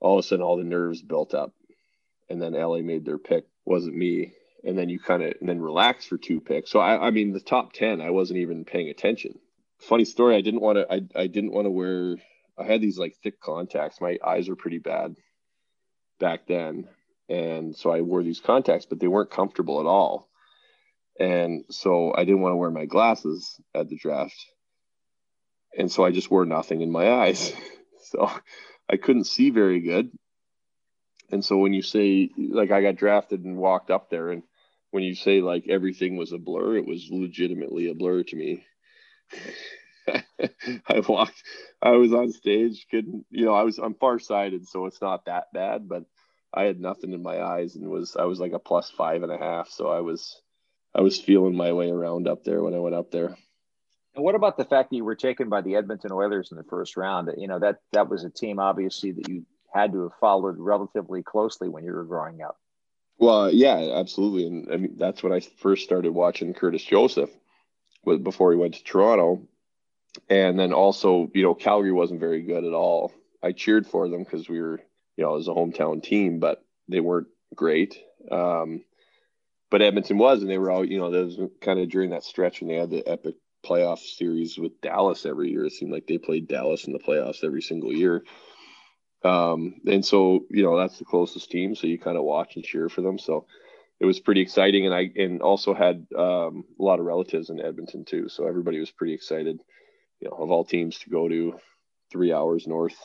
all 0.00 0.18
of 0.18 0.24
a 0.24 0.26
sudden 0.26 0.42
all 0.42 0.56
the 0.56 0.64
nerves 0.64 1.02
built 1.02 1.34
up, 1.34 1.52
and 2.30 2.40
then 2.40 2.54
LA 2.54 2.78
made 2.78 3.04
their 3.04 3.18
pick. 3.18 3.44
Wasn't 3.64 3.94
me. 3.94 4.32
And 4.64 4.76
then 4.76 4.88
you 4.88 4.98
kind 4.98 5.22
of 5.22 5.34
and 5.40 5.48
then 5.48 5.60
relax 5.60 6.06
for 6.06 6.16
two 6.16 6.40
picks. 6.40 6.70
So 6.70 6.80
I, 6.80 7.08
I 7.08 7.10
mean, 7.10 7.32
the 7.32 7.40
top 7.40 7.72
ten, 7.72 8.00
I 8.00 8.10
wasn't 8.10 8.40
even 8.40 8.64
paying 8.64 8.88
attention. 8.88 9.38
Funny 9.78 10.06
story. 10.06 10.36
I 10.36 10.40
didn't 10.40 10.62
want 10.62 10.78
to. 10.78 10.92
I 10.92 11.02
I 11.14 11.26
didn't 11.26 11.52
want 11.52 11.66
to 11.66 11.70
wear. 11.70 12.16
I 12.58 12.64
had 12.64 12.80
these 12.80 12.98
like 12.98 13.14
thick 13.22 13.40
contacts. 13.40 14.00
My 14.00 14.18
eyes 14.26 14.48
were 14.48 14.56
pretty 14.56 14.78
bad 14.78 15.16
back 16.18 16.46
then 16.46 16.88
and 17.28 17.76
so 17.76 17.90
I 17.90 18.02
wore 18.02 18.22
these 18.22 18.40
contacts, 18.40 18.86
but 18.86 19.00
they 19.00 19.08
weren't 19.08 19.30
comfortable 19.30 19.80
at 19.80 19.86
all. 19.86 20.28
And 21.18 21.64
so 21.70 22.12
I 22.14 22.24
didn't 22.24 22.40
want 22.40 22.52
to 22.52 22.56
wear 22.56 22.70
my 22.70 22.86
glasses 22.86 23.60
at 23.74 23.88
the 23.88 23.96
draft. 23.96 24.36
And 25.76 25.90
so 25.90 26.04
I 26.04 26.12
just 26.12 26.30
wore 26.30 26.44
nothing 26.44 26.82
in 26.82 26.90
my 26.90 27.10
eyes. 27.22 27.52
so 28.04 28.30
I 28.88 28.96
couldn't 28.96 29.24
see 29.24 29.50
very 29.50 29.80
good. 29.80 30.10
And 31.30 31.44
so 31.44 31.56
when 31.56 31.72
you 31.72 31.82
say, 31.82 32.30
like, 32.36 32.70
I 32.70 32.82
got 32.82 32.96
drafted 32.96 33.44
and 33.44 33.56
walked 33.56 33.90
up 33.90 34.10
there, 34.10 34.30
and 34.30 34.44
when 34.92 35.02
you 35.02 35.16
say, 35.16 35.40
like, 35.40 35.66
everything 35.68 36.16
was 36.16 36.32
a 36.32 36.38
blur, 36.38 36.76
it 36.76 36.86
was 36.86 37.08
legitimately 37.10 37.90
a 37.90 37.94
blur 37.94 38.22
to 38.22 38.36
me. 38.36 38.64
I 40.88 41.00
walked, 41.00 41.42
I 41.82 41.90
was 41.92 42.12
on 42.12 42.30
stage, 42.30 42.86
couldn't, 42.92 43.26
you 43.30 43.44
know, 43.44 43.54
I 43.54 43.64
was, 43.64 43.78
I'm 43.78 43.94
farsighted, 43.94 44.68
so 44.68 44.86
it's 44.86 45.00
not 45.02 45.24
that 45.24 45.52
bad, 45.52 45.88
but 45.88 46.04
I 46.56 46.64
had 46.64 46.80
nothing 46.80 47.12
in 47.12 47.22
my 47.22 47.42
eyes 47.42 47.76
and 47.76 47.88
was 47.88 48.16
I 48.16 48.24
was 48.24 48.40
like 48.40 48.52
a 48.52 48.58
plus 48.58 48.90
five 48.90 49.22
and 49.22 49.30
a 49.30 49.36
half. 49.36 49.68
So 49.68 49.88
I 49.88 50.00
was 50.00 50.40
I 50.94 51.02
was 51.02 51.20
feeling 51.20 51.54
my 51.54 51.72
way 51.72 51.90
around 51.90 52.26
up 52.26 52.44
there 52.44 52.62
when 52.62 52.74
I 52.74 52.78
went 52.78 52.94
up 52.94 53.10
there. 53.10 53.36
And 54.14 54.24
what 54.24 54.34
about 54.34 54.56
the 54.56 54.64
fact 54.64 54.90
that 54.90 54.96
you 54.96 55.04
were 55.04 55.14
taken 55.14 55.50
by 55.50 55.60
the 55.60 55.76
Edmonton 55.76 56.10
Oilers 56.10 56.50
in 56.50 56.56
the 56.56 56.64
first 56.64 56.96
round? 56.96 57.28
You 57.36 57.46
know 57.46 57.58
that 57.58 57.80
that 57.92 58.08
was 58.08 58.24
a 58.24 58.30
team 58.30 58.58
obviously 58.58 59.12
that 59.12 59.28
you 59.28 59.44
had 59.72 59.92
to 59.92 60.04
have 60.04 60.14
followed 60.18 60.56
relatively 60.58 61.22
closely 61.22 61.68
when 61.68 61.84
you 61.84 61.92
were 61.92 62.04
growing 62.04 62.40
up. 62.40 62.58
Well, 63.18 63.52
yeah, 63.52 63.92
absolutely, 63.94 64.46
and 64.46 64.72
I 64.72 64.76
mean 64.78 64.94
that's 64.96 65.22
when 65.22 65.34
I 65.34 65.40
first 65.40 65.84
started 65.84 66.12
watching 66.12 66.54
Curtis 66.54 66.82
Joseph, 66.82 67.30
before 68.04 68.52
he 68.52 68.58
went 68.58 68.74
to 68.74 68.84
Toronto, 68.84 69.46
and 70.30 70.58
then 70.58 70.72
also 70.72 71.30
you 71.34 71.42
know 71.42 71.54
Calgary 71.54 71.92
wasn't 71.92 72.20
very 72.20 72.40
good 72.42 72.64
at 72.64 72.72
all. 72.72 73.12
I 73.42 73.52
cheered 73.52 73.86
for 73.86 74.08
them 74.08 74.24
because 74.24 74.48
we 74.48 74.60
were 74.60 74.80
you 75.16 75.24
know, 75.24 75.36
as 75.36 75.48
a 75.48 75.52
hometown 75.52 76.02
team, 76.02 76.38
but 76.38 76.64
they 76.88 77.00
weren't 77.00 77.28
great. 77.54 77.98
Um, 78.30 78.84
but 79.70 79.82
Edmonton 79.82 80.18
was, 80.18 80.42
and 80.42 80.50
they 80.50 80.58
were 80.58 80.70
all, 80.70 80.84
you 80.84 80.98
know, 80.98 81.10
that 81.10 81.24
was 81.24 81.50
kind 81.60 81.80
of 81.80 81.88
during 81.88 82.10
that 82.10 82.24
stretch 82.24 82.60
when 82.60 82.68
they 82.68 82.76
had 82.76 82.90
the 82.90 83.06
epic 83.06 83.34
playoff 83.64 83.98
series 83.98 84.58
with 84.58 84.80
Dallas 84.80 85.26
every 85.26 85.50
year. 85.50 85.64
It 85.64 85.72
seemed 85.72 85.92
like 85.92 86.06
they 86.06 86.18
played 86.18 86.46
Dallas 86.48 86.84
in 86.84 86.92
the 86.92 87.00
playoffs 87.00 87.42
every 87.42 87.62
single 87.62 87.92
year. 87.92 88.22
Um, 89.24 89.80
and 89.86 90.04
so, 90.04 90.44
you 90.50 90.62
know, 90.62 90.76
that's 90.76 90.98
the 90.98 91.04
closest 91.04 91.50
team. 91.50 91.74
So 91.74 91.86
you 91.86 91.98
kind 91.98 92.16
of 92.16 92.24
watch 92.24 92.54
and 92.54 92.64
cheer 92.64 92.88
for 92.88 93.00
them. 93.00 93.18
So 93.18 93.46
it 93.98 94.06
was 94.06 94.20
pretty 94.20 94.40
exciting. 94.40 94.86
And 94.86 94.94
I, 94.94 95.10
and 95.16 95.42
also 95.42 95.74
had 95.74 96.06
um, 96.16 96.64
a 96.78 96.82
lot 96.82 97.00
of 97.00 97.06
relatives 97.06 97.50
in 97.50 97.60
Edmonton 97.60 98.04
too. 98.04 98.28
So 98.28 98.46
everybody 98.46 98.78
was 98.78 98.90
pretty 98.90 99.14
excited, 99.14 99.60
you 100.20 100.28
know, 100.28 100.36
of 100.36 100.50
all 100.50 100.64
teams 100.64 100.98
to 101.00 101.10
go 101.10 101.28
to 101.28 101.58
three 102.12 102.32
hours 102.32 102.66
north 102.68 102.96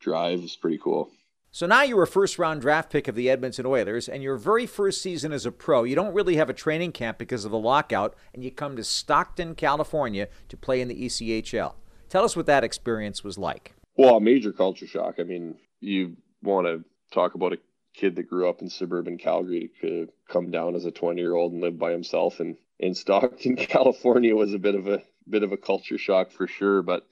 drive 0.00 0.40
is 0.40 0.56
pretty 0.56 0.78
cool. 0.78 1.10
So 1.56 1.64
now 1.64 1.84
you're 1.84 2.02
a 2.02 2.06
first 2.06 2.38
round 2.38 2.60
draft 2.60 2.90
pick 2.90 3.08
of 3.08 3.14
the 3.14 3.30
Edmonton 3.30 3.64
Oilers, 3.64 4.10
and 4.10 4.22
your 4.22 4.36
very 4.36 4.66
first 4.66 5.00
season 5.00 5.32
as 5.32 5.46
a 5.46 5.50
pro. 5.50 5.84
You 5.84 5.94
don't 5.94 6.12
really 6.12 6.36
have 6.36 6.50
a 6.50 6.52
training 6.52 6.92
camp 6.92 7.16
because 7.16 7.46
of 7.46 7.50
the 7.50 7.58
lockout, 7.58 8.14
and 8.34 8.44
you 8.44 8.50
come 8.50 8.76
to 8.76 8.84
Stockton, 8.84 9.54
California 9.54 10.28
to 10.50 10.56
play 10.58 10.82
in 10.82 10.88
the 10.88 11.06
ECHL. 11.06 11.72
Tell 12.10 12.24
us 12.24 12.36
what 12.36 12.44
that 12.44 12.62
experience 12.62 13.24
was 13.24 13.38
like. 13.38 13.72
Well, 13.96 14.18
a 14.18 14.20
major 14.20 14.52
culture 14.52 14.86
shock. 14.86 15.14
I 15.18 15.22
mean, 15.22 15.56
you 15.80 16.18
want 16.42 16.66
to 16.66 16.84
talk 17.10 17.34
about 17.34 17.54
a 17.54 17.58
kid 17.94 18.16
that 18.16 18.28
grew 18.28 18.50
up 18.50 18.60
in 18.60 18.68
suburban 18.68 19.16
Calgary 19.16 19.70
to 19.80 20.10
come 20.28 20.50
down 20.50 20.74
as 20.74 20.84
a 20.84 20.90
20 20.90 21.18
year 21.18 21.34
old 21.34 21.52
and 21.52 21.62
live 21.62 21.78
by 21.78 21.90
himself 21.90 22.38
and 22.38 22.58
in 22.78 22.94
Stockton, 22.94 23.56
California 23.56 24.36
was 24.36 24.52
a 24.52 24.58
bit 24.58 24.74
of 24.74 24.88
a 24.88 25.02
bit 25.26 25.42
of 25.42 25.52
a 25.52 25.56
culture 25.56 25.96
shock 25.96 26.32
for 26.32 26.46
sure, 26.46 26.82
but 26.82 27.06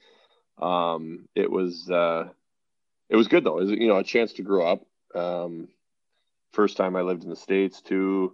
um, 0.63 1.27
it 1.33 1.49
was 1.49 1.89
uh, 1.89 2.25
it 3.09 3.15
was 3.15 3.27
good 3.27 3.43
though. 3.43 3.59
It 3.59 3.65
was 3.65 3.71
you 3.71 3.87
know 3.87 3.97
a 3.97 4.03
chance 4.03 4.33
to 4.33 4.43
grow 4.43 4.65
up. 4.65 4.81
Um, 5.13 5.69
first 6.51 6.77
time 6.77 6.95
I 6.95 7.01
lived 7.01 7.23
in 7.23 7.29
the 7.29 7.35
states 7.35 7.81
too, 7.81 8.33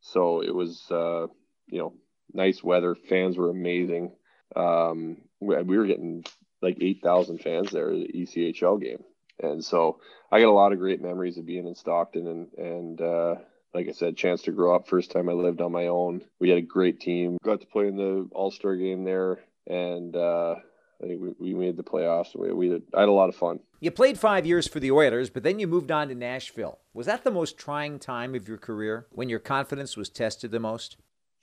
so 0.00 0.42
it 0.42 0.54
was 0.54 0.84
uh, 0.90 1.26
you 1.66 1.78
know 1.78 1.94
nice 2.32 2.62
weather. 2.62 2.94
Fans 2.94 3.36
were 3.36 3.50
amazing. 3.50 4.12
Um, 4.54 5.18
we, 5.40 5.56
we 5.62 5.78
were 5.78 5.86
getting 5.86 6.24
like 6.62 6.78
eight 6.80 7.00
thousand 7.02 7.38
fans 7.38 7.70
there 7.70 7.90
at 7.90 7.96
the 7.96 8.12
ECHL 8.12 8.80
game, 8.80 9.04
and 9.42 9.64
so 9.64 10.00
I 10.30 10.40
got 10.40 10.48
a 10.48 10.52
lot 10.52 10.72
of 10.72 10.78
great 10.78 11.02
memories 11.02 11.38
of 11.38 11.46
being 11.46 11.66
in 11.66 11.74
Stockton 11.74 12.26
and 12.26 12.52
and 12.54 13.00
uh, 13.00 13.34
like 13.74 13.88
I 13.88 13.92
said, 13.92 14.16
chance 14.16 14.42
to 14.42 14.52
grow 14.52 14.74
up. 14.74 14.88
First 14.88 15.12
time 15.12 15.28
I 15.28 15.32
lived 15.32 15.60
on 15.60 15.72
my 15.72 15.86
own. 15.86 16.22
We 16.40 16.48
had 16.48 16.58
a 16.58 16.62
great 16.62 17.00
team. 17.00 17.38
Got 17.42 17.60
to 17.60 17.66
play 17.66 17.86
in 17.86 17.96
the 17.96 18.28
All 18.32 18.50
Star 18.50 18.76
game 18.76 19.04
there, 19.04 19.38
and 19.66 20.14
uh, 20.14 20.56
I 21.02 21.06
think 21.06 21.20
we, 21.20 21.52
we 21.52 21.54
made 21.54 21.76
the 21.76 21.82
playoffs. 21.82 22.36
We, 22.36 22.52
we 22.52 22.70
had, 22.70 22.82
I 22.94 23.00
had 23.00 23.08
a 23.08 23.12
lot 23.12 23.28
of 23.28 23.36
fun. 23.36 23.60
You 23.80 23.90
played 23.90 24.18
five 24.18 24.44
years 24.44 24.68
for 24.68 24.80
the 24.80 24.90
Oilers, 24.90 25.30
but 25.30 25.42
then 25.42 25.58
you 25.58 25.66
moved 25.66 25.90
on 25.90 26.08
to 26.08 26.14
Nashville. 26.14 26.78
Was 26.92 27.06
that 27.06 27.24
the 27.24 27.30
most 27.30 27.56
trying 27.56 27.98
time 27.98 28.34
of 28.34 28.46
your 28.46 28.58
career 28.58 29.06
when 29.10 29.28
your 29.28 29.38
confidence 29.38 29.96
was 29.96 30.10
tested 30.10 30.50
the 30.50 30.60
most? 30.60 30.96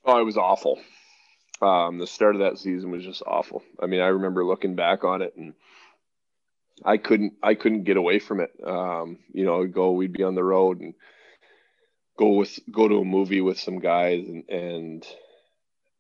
Oh, 0.06 0.20
it 0.20 0.24
was 0.24 0.38
awful. 0.38 0.80
Um, 1.62 1.98
the 1.98 2.06
start 2.06 2.36
of 2.36 2.42
that 2.42 2.60
season 2.60 2.92
was 2.92 3.04
just 3.04 3.24
awful. 3.26 3.64
I 3.82 3.88
mean, 3.88 4.00
I 4.00 4.08
remember 4.08 4.46
looking 4.46 4.76
back 4.76 5.04
on 5.04 5.24
it 5.24 5.34
and 5.36 5.54
I 6.86 6.98
couldn't, 6.98 7.34
I 7.42 7.56
couldn't 7.56 7.86
get 7.86 7.98
away 7.98 8.20
from 8.20 8.40
it. 8.40 8.52
Um, 8.64 9.18
you 9.34 9.44
know, 9.44 9.66
go, 9.66 9.92
we'd 9.92 10.14
be 10.14 10.22
on 10.22 10.36
the 10.36 10.44
road 10.44 10.80
and 10.80 10.94
go 12.16 12.34
with, 12.34 12.60
go 12.72 12.88
to 12.88 13.00
a 13.00 13.06
movie 13.06 13.42
with 13.42 13.60
some 13.60 13.80
guys 13.80 14.28
and, 14.28 14.48
and, 14.48 15.08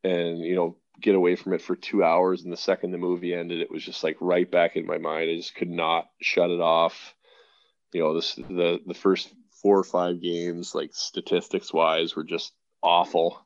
and, 0.03 0.39
you 0.41 0.55
know, 0.55 0.75
get 0.99 1.15
away 1.15 1.35
from 1.35 1.53
it 1.53 1.61
for 1.61 1.75
two 1.75 2.03
hours. 2.03 2.43
And 2.43 2.51
the 2.51 2.57
second 2.57 2.91
the 2.91 2.97
movie 2.97 3.33
ended, 3.33 3.61
it 3.61 3.71
was 3.71 3.83
just 3.83 4.03
like 4.03 4.17
right 4.19 4.49
back 4.49 4.75
in 4.75 4.85
my 4.85 4.97
mind. 4.97 5.29
I 5.29 5.35
just 5.35 5.55
could 5.55 5.69
not 5.69 6.09
shut 6.21 6.49
it 6.49 6.59
off. 6.59 7.13
You 7.93 8.01
know, 8.01 8.13
this 8.13 8.35
the 8.35 8.79
the 8.85 8.93
first 8.93 9.33
four 9.61 9.77
or 9.77 9.83
five 9.83 10.21
games, 10.21 10.75
like 10.75 10.91
statistics 10.93 11.73
wise, 11.73 12.15
were 12.15 12.23
just 12.23 12.53
awful. 12.81 13.39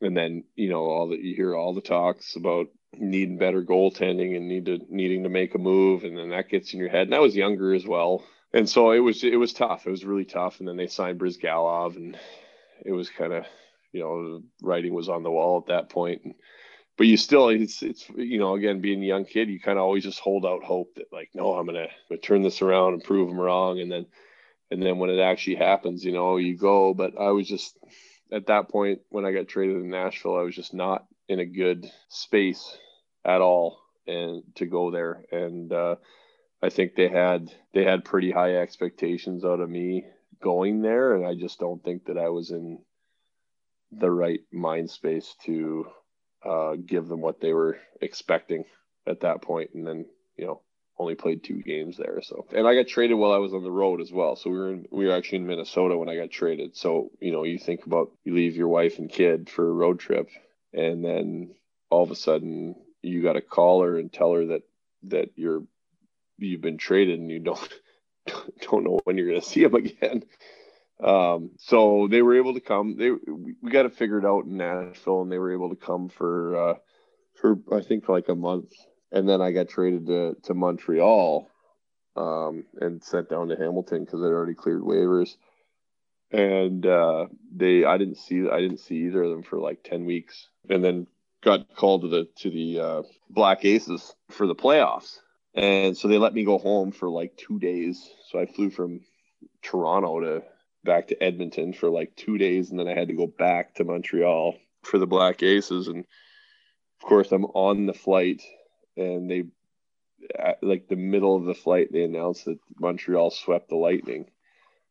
And 0.00 0.16
then 0.16 0.44
you 0.56 0.70
know 0.70 0.82
all 0.82 1.08
that 1.10 1.20
you 1.20 1.34
hear 1.34 1.54
all 1.54 1.74
the 1.74 1.80
talks 1.80 2.36
about 2.36 2.68
needing 2.98 3.38
better 3.38 3.62
goaltending 3.62 4.36
and 4.36 4.48
need 4.48 4.66
to 4.66 4.80
needing 4.88 5.24
to 5.24 5.28
make 5.28 5.54
a 5.54 5.58
move, 5.58 6.04
and 6.04 6.16
then 6.16 6.30
that 6.30 6.48
gets 6.48 6.72
in 6.72 6.80
your 6.80 6.88
head. 6.88 7.06
And 7.06 7.14
I 7.14 7.20
was 7.20 7.36
younger 7.36 7.74
as 7.74 7.86
well, 7.86 8.24
and 8.52 8.68
so 8.68 8.92
it 8.92 9.00
was 9.00 9.22
it 9.22 9.36
was 9.36 9.52
tough. 9.52 9.86
It 9.86 9.90
was 9.90 10.04
really 10.04 10.24
tough. 10.24 10.60
And 10.60 10.68
then 10.68 10.76
they 10.76 10.86
signed 10.86 11.20
Bryzgalov, 11.20 11.96
and 11.96 12.18
it 12.84 12.92
was 12.92 13.10
kind 13.10 13.32
of 13.32 13.44
you 13.92 14.00
know 14.00 14.42
writing 14.62 14.94
was 14.94 15.08
on 15.08 15.22
the 15.22 15.30
wall 15.30 15.58
at 15.58 15.66
that 15.66 15.90
point. 15.90 16.22
And 16.24 16.34
but 17.00 17.06
you 17.06 17.16
still 17.16 17.48
it's 17.48 17.82
it's 17.82 18.10
you 18.14 18.38
know 18.38 18.56
again 18.56 18.82
being 18.82 19.02
a 19.02 19.06
young 19.06 19.24
kid 19.24 19.48
you 19.48 19.58
kind 19.58 19.78
of 19.78 19.84
always 19.84 20.04
just 20.04 20.20
hold 20.20 20.44
out 20.44 20.62
hope 20.62 20.94
that 20.96 21.10
like 21.10 21.30
no 21.32 21.54
i'm 21.54 21.64
gonna, 21.64 21.86
gonna 22.10 22.20
turn 22.20 22.42
this 22.42 22.60
around 22.60 22.92
and 22.92 23.02
prove 23.02 23.26
them 23.26 23.40
wrong. 23.40 23.80
And 23.80 23.90
then 23.90 24.04
and 24.70 24.82
then 24.82 24.98
when 24.98 25.08
it 25.08 25.18
actually 25.18 25.54
happens 25.54 26.04
you 26.04 26.12
know 26.12 26.36
you 26.36 26.58
go. 26.58 26.92
But 26.92 27.18
i 27.18 27.30
was 27.30 27.48
just 27.48 27.78
at 28.30 28.48
that 28.48 28.68
point 28.68 29.00
when 29.08 29.24
i 29.24 29.32
got 29.32 29.48
traded 29.48 29.76
in 29.76 29.88
nashville 29.88 30.36
i 30.36 30.42
was 30.42 30.54
just 30.54 30.74
not 30.74 31.06
in 31.26 31.40
a 31.40 31.46
good 31.46 31.90
space 32.10 32.76
at 33.24 33.40
all 33.40 33.78
and 34.06 34.42
to 34.56 34.66
go 34.66 34.90
there. 34.90 35.24
And 35.32 35.72
uh, 35.72 35.96
i 36.62 36.68
think 36.68 36.96
they 36.96 37.08
had 37.08 37.50
they 37.72 37.84
had 37.84 38.04
pretty 38.04 38.30
high 38.30 38.56
expectations 38.56 39.42
out 39.42 39.60
of 39.60 39.70
me 39.70 40.04
going 40.42 40.82
there. 40.82 41.14
And 41.14 41.26
i 41.26 41.34
just 41.34 41.58
don't 41.58 41.82
think 41.82 42.04
that 42.08 42.18
i 42.18 42.28
was 42.28 42.50
in 42.50 42.84
the 43.90 44.10
right 44.10 44.40
mind 44.52 44.90
space 44.90 45.34
to 45.46 45.86
uh, 46.44 46.74
give 46.74 47.08
them 47.08 47.20
what 47.20 47.40
they 47.40 47.52
were 47.52 47.78
expecting 48.00 48.64
at 49.06 49.20
that 49.20 49.42
point, 49.42 49.70
and 49.74 49.86
then 49.86 50.06
you 50.36 50.46
know 50.46 50.62
only 50.98 51.14
played 51.14 51.42
two 51.42 51.62
games 51.62 51.96
there. 51.96 52.20
So 52.22 52.46
and 52.54 52.66
I 52.66 52.74
got 52.74 52.86
traded 52.86 53.16
while 53.16 53.32
I 53.32 53.38
was 53.38 53.54
on 53.54 53.62
the 53.62 53.70
road 53.70 54.00
as 54.00 54.12
well. 54.12 54.36
So 54.36 54.50
we 54.50 54.58
were 54.58 54.72
in, 54.72 54.86
we 54.90 55.06
were 55.06 55.14
actually 55.14 55.38
in 55.38 55.46
Minnesota 55.46 55.96
when 55.96 56.08
I 56.08 56.16
got 56.16 56.30
traded. 56.30 56.76
So 56.76 57.10
you 57.20 57.32
know 57.32 57.44
you 57.44 57.58
think 57.58 57.86
about 57.86 58.10
you 58.24 58.34
leave 58.34 58.56
your 58.56 58.68
wife 58.68 58.98
and 58.98 59.10
kid 59.10 59.48
for 59.48 59.68
a 59.68 59.72
road 59.72 59.98
trip, 60.00 60.28
and 60.72 61.04
then 61.04 61.54
all 61.90 62.02
of 62.02 62.10
a 62.10 62.16
sudden 62.16 62.76
you 63.02 63.22
got 63.22 63.32
to 63.34 63.40
call 63.40 63.82
her 63.82 63.98
and 63.98 64.12
tell 64.12 64.32
her 64.34 64.46
that 64.46 64.62
that 65.04 65.30
you're 65.36 65.62
you've 66.38 66.60
been 66.60 66.78
traded 66.78 67.18
and 67.18 67.30
you 67.30 67.38
don't 67.38 67.68
don't 68.62 68.84
know 68.84 69.00
when 69.04 69.16
you're 69.16 69.28
going 69.28 69.40
to 69.40 69.46
see 69.46 69.62
him 69.62 69.74
again. 69.74 70.24
Um, 71.02 71.52
so 71.58 72.08
they 72.10 72.22
were 72.22 72.36
able 72.36 72.54
to 72.54 72.60
come. 72.60 72.96
They 72.96 73.10
we 73.10 73.70
got 73.70 73.86
it 73.86 73.94
figured 73.94 74.26
out 74.26 74.44
in 74.44 74.58
Nashville, 74.58 75.22
and 75.22 75.32
they 75.32 75.38
were 75.38 75.52
able 75.52 75.70
to 75.70 75.76
come 75.76 76.08
for 76.08 76.56
uh, 76.56 76.74
for 77.40 77.58
I 77.72 77.80
think 77.80 78.04
for 78.04 78.14
like 78.14 78.28
a 78.28 78.34
month, 78.34 78.72
and 79.10 79.28
then 79.28 79.40
I 79.40 79.52
got 79.52 79.68
traded 79.68 80.06
to 80.06 80.36
to 80.44 80.54
Montreal, 80.54 81.48
um, 82.16 82.64
and 82.80 83.02
sent 83.02 83.30
down 83.30 83.48
to 83.48 83.56
Hamilton 83.56 84.04
because 84.04 84.20
I'd 84.20 84.26
already 84.26 84.54
cleared 84.54 84.82
waivers, 84.82 85.36
and 86.30 86.84
uh, 86.84 87.26
they 87.54 87.84
I 87.84 87.96
didn't 87.96 88.18
see 88.18 88.48
I 88.50 88.60
didn't 88.60 88.80
see 88.80 89.06
either 89.06 89.22
of 89.22 89.30
them 89.30 89.42
for 89.42 89.58
like 89.58 89.82
ten 89.82 90.04
weeks, 90.04 90.48
and 90.68 90.84
then 90.84 91.06
got 91.42 91.74
called 91.76 92.02
to 92.02 92.08
the 92.08 92.28
to 92.40 92.50
the 92.50 92.78
uh, 92.78 93.02
Black 93.30 93.64
Aces 93.64 94.14
for 94.30 94.46
the 94.46 94.54
playoffs, 94.54 95.16
and 95.54 95.96
so 95.96 96.08
they 96.08 96.18
let 96.18 96.34
me 96.34 96.44
go 96.44 96.58
home 96.58 96.92
for 96.92 97.08
like 97.08 97.38
two 97.38 97.58
days. 97.58 98.06
So 98.28 98.38
I 98.38 98.44
flew 98.44 98.68
from 98.68 99.00
Toronto 99.62 100.20
to 100.20 100.42
back 100.84 101.08
to 101.08 101.22
Edmonton 101.22 101.72
for 101.72 101.90
like 101.90 102.16
two 102.16 102.38
days, 102.38 102.70
and 102.70 102.78
then 102.78 102.88
I 102.88 102.94
had 102.94 103.08
to 103.08 103.14
go 103.14 103.26
back 103.26 103.74
to 103.74 103.84
Montreal 103.84 104.56
for 104.82 104.98
the 104.98 105.06
Black 105.06 105.42
Aces. 105.42 105.88
And 105.88 106.04
of 107.00 107.08
course, 107.08 107.32
I'm 107.32 107.44
on 107.46 107.86
the 107.86 107.94
flight, 107.94 108.42
and 108.96 109.30
they, 109.30 109.44
like 110.62 110.88
the 110.88 110.96
middle 110.96 111.36
of 111.36 111.44
the 111.44 111.54
flight, 111.54 111.92
they 111.92 112.02
announced 112.02 112.44
that 112.46 112.58
Montreal 112.78 113.30
swept 113.30 113.68
the 113.68 113.76
Lightning, 113.76 114.30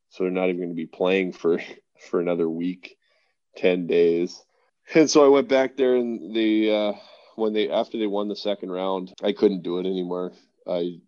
so 0.10 0.24
they're 0.24 0.32
not 0.32 0.50
even 0.50 0.58
going 0.58 0.70
to 0.70 0.76
be 0.76 0.88
playing 0.88 1.34
for 1.34 1.60
for 2.10 2.20
another 2.20 2.50
week, 2.50 2.98
ten 3.56 3.88
days. 3.88 4.42
And 4.94 5.10
so 5.10 5.24
I 5.24 5.30
went 5.30 5.48
back 5.48 5.78
there, 5.78 5.96
and 5.96 6.36
they 6.36 6.76
uh, 6.76 6.94
when 7.36 7.54
they 7.54 7.70
after 7.70 7.98
they 7.98 8.08
won 8.08 8.28
the 8.28 8.36
second 8.36 8.72
round, 8.72 9.14
I 9.24 9.34
couldn't 9.34 9.64
do 9.64 9.80
it 9.80 9.86
anymore. 9.86 10.34
I 10.68 11.00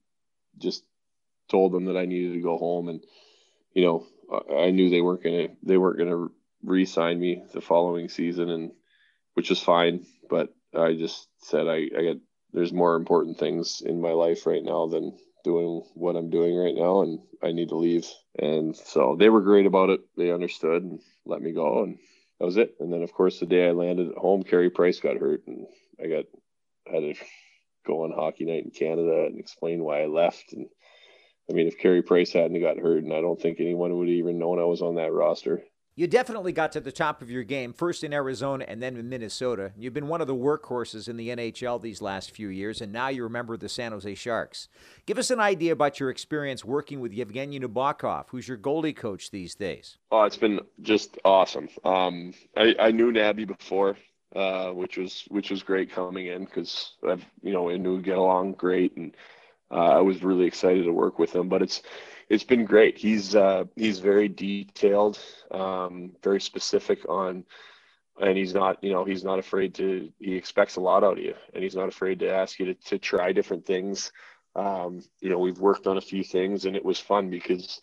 just 0.58 0.84
told 1.50 1.72
them 1.72 1.86
that 1.86 1.98
I 1.98 2.06
needed 2.06 2.34
to 2.34 2.42
go 2.42 2.58
home, 2.58 2.90
and 2.90 3.04
you 3.74 3.84
know 3.84 4.06
I 4.32 4.72
knew 4.72 4.90
they 4.90 5.02
weren't 5.02 5.24
gonna 5.24 5.48
they 5.64 5.78
weren't 5.78 5.98
gonna 5.98 6.28
re-sign 6.64 7.20
me 7.20 7.44
the 7.54 7.62
following 7.62 8.10
season, 8.10 8.50
and 8.50 8.72
which 9.34 9.50
was 9.50 9.62
fine. 9.62 10.06
But 10.30 10.54
I 10.74 10.94
just 10.94 11.28
said 11.40 11.68
I, 11.68 11.90
I 11.98 12.04
got 12.04 12.18
there's 12.54 12.74
more 12.74 12.96
important 12.96 13.38
things 13.38 13.82
in 13.86 14.02
my 14.02 14.12
life 14.12 14.46
right 14.46 14.64
now 14.64 14.88
than 14.88 15.18
doing 15.44 15.84
what 15.96 16.16
I'm 16.16 16.30
doing 16.30 16.56
right 16.56 16.76
now, 16.76 17.02
and 17.02 17.20
I 17.44 17.52
need 17.52 17.70
to 17.70 17.76
leave. 17.76 18.08
And 18.38 18.76
so 18.76 19.16
they 19.18 19.30
were 19.30 19.42
great 19.42 19.66
about 19.66 19.90
it. 19.90 20.02
They 20.16 20.32
understood 20.32 20.84
and 20.84 21.00
let 21.26 21.42
me 21.42 21.52
go, 21.52 21.84
and 21.84 21.98
that 22.40 22.46
was 22.46 22.58
it. 22.58 22.76
And 22.80 22.92
then 22.92 23.04
of 23.04 23.14
course 23.14 23.40
the 23.40 23.46
day 23.46 23.68
I 23.68 23.72
landed 23.72 24.12
at 24.12 24.18
home, 24.18 24.44
Carey 24.44 24.70
Price 24.70 25.00
got 25.00 25.18
hurt, 25.18 25.44
and 25.48 25.66
I 26.02 26.08
got 26.08 26.26
had 26.88 27.02
to 27.02 27.14
go 27.86 28.04
on 28.04 28.12
hockey 28.12 28.46
night 28.46 28.64
in 28.64 28.72
Canada 28.72 29.26
and 29.26 29.40
explain 29.40 29.84
why 29.84 30.04
I 30.04 30.06
left 30.06 30.54
and 30.54 30.68
I 31.52 31.54
mean, 31.54 31.68
if 31.68 31.78
Carey 31.78 32.02
Price 32.02 32.32
hadn't 32.32 32.62
got 32.62 32.78
hurt, 32.78 33.04
and 33.04 33.14
I 33.14 33.20
don't 33.20 33.40
think 33.40 33.60
anyone 33.60 33.98
would 33.98 34.08
even 34.08 34.40
known 34.40 34.58
I 34.58 34.64
was 34.64 34.82
on 34.82 34.96
that 34.96 35.12
roster. 35.12 35.62
You 35.96 36.08
definitely 36.08 36.54
got 36.54 36.72
to 36.72 36.80
the 36.80 36.94
top 36.94 37.22
of 37.22 37.30
your 37.30 37.44
game, 37.44 37.74
first 37.74 38.06
in 38.06 38.14
Arizona 38.14 38.64
and 38.66 38.82
then 38.82 38.96
in 38.96 39.10
Minnesota. 39.10 39.74
You've 39.78 39.94
been 39.94 40.08
one 40.08 40.22
of 40.22 40.28
the 40.28 40.36
workhorses 40.36 41.10
in 41.10 41.18
the 41.18 41.28
NHL 41.28 41.82
these 41.82 42.02
last 42.02 42.32
few 42.32 42.48
years, 42.48 42.80
and 42.80 42.94
now 42.94 43.10
you 43.10 43.24
remember 43.24 43.58
the 43.58 43.68
San 43.68 43.92
Jose 43.92 44.16
Sharks. 44.16 44.70
Give 45.06 45.18
us 45.18 45.30
an 45.30 45.42
idea 45.42 45.74
about 45.74 46.00
your 46.00 46.10
experience 46.10 46.64
working 46.64 47.02
with 47.02 47.12
Yevgeny 47.12 47.60
Nabokov, 47.60 48.28
who's 48.30 48.48
your 48.48 48.58
goalie 48.58 48.96
coach 48.96 49.32
these 49.32 49.54
days. 49.54 49.98
Oh, 50.10 50.24
it's 50.24 50.38
been 50.38 50.62
just 50.82 51.18
awesome. 51.26 51.68
Um, 51.84 52.34
I, 52.56 52.74
I 52.80 52.92
knew 52.92 53.12
Nabby 53.12 53.44
before, 53.44 53.98
uh, 54.34 54.70
which 54.70 54.98
was 54.98 55.26
which 55.28 55.52
was 55.52 55.62
great 55.62 55.92
coming 55.92 56.28
in 56.28 56.46
because 56.46 56.94
I, 57.06 57.18
you 57.44 57.52
know, 57.52 57.64
we 57.64 57.78
knew 57.78 58.02
get 58.02 58.18
along 58.18 58.54
great 58.54 58.96
and 58.96 59.14
uh, 59.72 59.98
I 59.98 60.02
was 60.02 60.24
really 60.24 60.46
excited 60.46 60.84
to 60.84 60.94
work 60.94 61.20
with 61.20 61.36
him. 61.36 61.50
But 61.50 61.62
it's 61.62 61.82
it's 62.30 62.44
been 62.44 62.66
great. 62.66 62.98
He's 62.98 63.36
uh, 63.36 63.66
he's 63.76 64.00
very 64.00 64.28
detailed, 64.28 65.20
um, 65.52 66.12
very 66.24 66.42
specific 66.42 67.08
on, 67.10 67.46
and 68.20 68.38
he's 68.38 68.54
not 68.54 68.84
you 68.84 68.92
know 68.92 69.06
he's 69.06 69.24
not 69.24 69.40
afraid 69.40 69.76
to. 69.76 70.12
He 70.20 70.36
expects 70.36 70.76
a 70.76 70.82
lot 70.82 71.04
out 71.04 71.18
of 71.18 71.24
you, 71.24 71.36
and 71.54 71.64
he's 71.64 71.76
not 71.76 71.90
afraid 71.90 72.20
to 72.20 72.34
ask 72.34 72.60
you 72.60 72.68
to, 72.68 72.74
to 72.74 72.98
try 72.98 73.32
different 73.32 73.66
things. 73.66 74.12
Um, 74.56 75.02
you 75.22 75.30
know, 75.30 75.40
we've 75.40 75.60
worked 75.60 75.88
on 75.88 75.98
a 75.98 76.02
few 76.02 76.24
things, 76.24 76.66
and 76.66 76.76
it 76.76 76.84
was 76.84 77.00
fun 77.00 77.30
because 77.30 77.82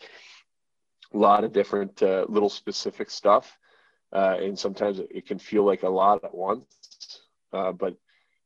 a 1.12 1.16
lot 1.16 1.44
of 1.44 1.52
different 1.52 2.02
uh, 2.02 2.26
little 2.28 2.50
specific 2.50 3.10
stuff, 3.10 3.58
uh, 4.12 4.36
and 4.40 4.58
sometimes 4.58 4.98
it, 4.98 5.26
can 5.26 5.38
feel 5.38 5.64
like 5.64 5.82
a 5.82 5.88
lot 5.88 6.24
at 6.24 6.34
once. 6.34 7.22
Uh, 7.52 7.72
but 7.72 7.96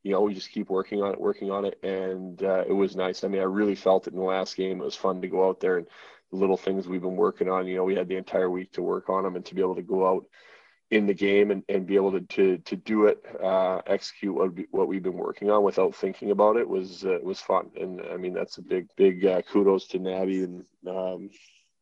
you 0.03 0.11
know, 0.11 0.21
we 0.21 0.35
just 0.35 0.51
keep 0.51 0.69
working 0.69 1.03
on 1.03 1.12
it, 1.12 1.21
working 1.21 1.51
on 1.51 1.65
it, 1.65 1.79
and 1.83 2.43
uh, 2.43 2.65
it 2.67 2.73
was 2.73 2.97
nice. 2.97 3.23
I 3.23 3.29
mean, 3.29 3.41
I 3.41 3.45
really 3.45 3.77
felt 3.77 4.07
it 4.07 4.12
in 4.12 4.19
the 4.19 4.25
last 4.25 4.57
game. 4.57 4.81
It 4.81 4.85
was 4.85 4.97
fun 4.97 5.21
to 5.23 5.29
go 5.29 5.49
out 5.49 5.61
there 5.61 5.79
and 5.79 5.87
the 6.31 6.38
little 6.38 6.57
things 6.57 6.88
we've 6.88 7.03
been 7.03 7.17
working 7.17 7.49
on. 7.49 7.67
You 7.67 7.77
know, 7.77 7.85
we 7.85 7.95
had 7.95 8.09
the 8.09 8.17
entire 8.17 8.51
week 8.51 8.73
to 8.73 8.83
work 8.83 9.09
on 9.09 9.23
them, 9.23 9.37
and 9.37 9.45
to 9.47 9.55
be 9.55 9.61
able 9.61 9.77
to 9.77 9.83
go 9.83 10.09
out 10.09 10.27
in 10.91 11.07
the 11.07 11.15
game 11.15 11.51
and, 11.51 11.62
and 11.71 11.87
be 11.87 11.97
able 11.97 12.12
to 12.12 12.21
to, 12.21 12.59
to 12.59 12.77
do 12.77 13.07
it, 13.07 13.25
uh, 13.43 13.81
execute 13.87 14.35
what, 14.35 14.51
what 14.73 14.88
we've 14.88 15.03
been 15.03 15.17
working 15.17 15.51
on 15.51 15.62
without 15.62 15.95
thinking 15.95 16.33
about 16.33 16.57
it 16.57 16.69
was 16.69 17.05
uh, 17.05 17.19
was 17.23 17.41
fun. 17.41 17.71
And 17.81 18.03
I 18.12 18.17
mean, 18.17 18.35
that's 18.35 18.59
a 18.59 18.62
big 18.62 18.88
big 18.97 19.25
uh, 19.25 19.43
kudos 19.43 19.87
to 19.88 19.99
Nabby, 19.99 20.45
and 20.45 20.65
um, 20.88 21.31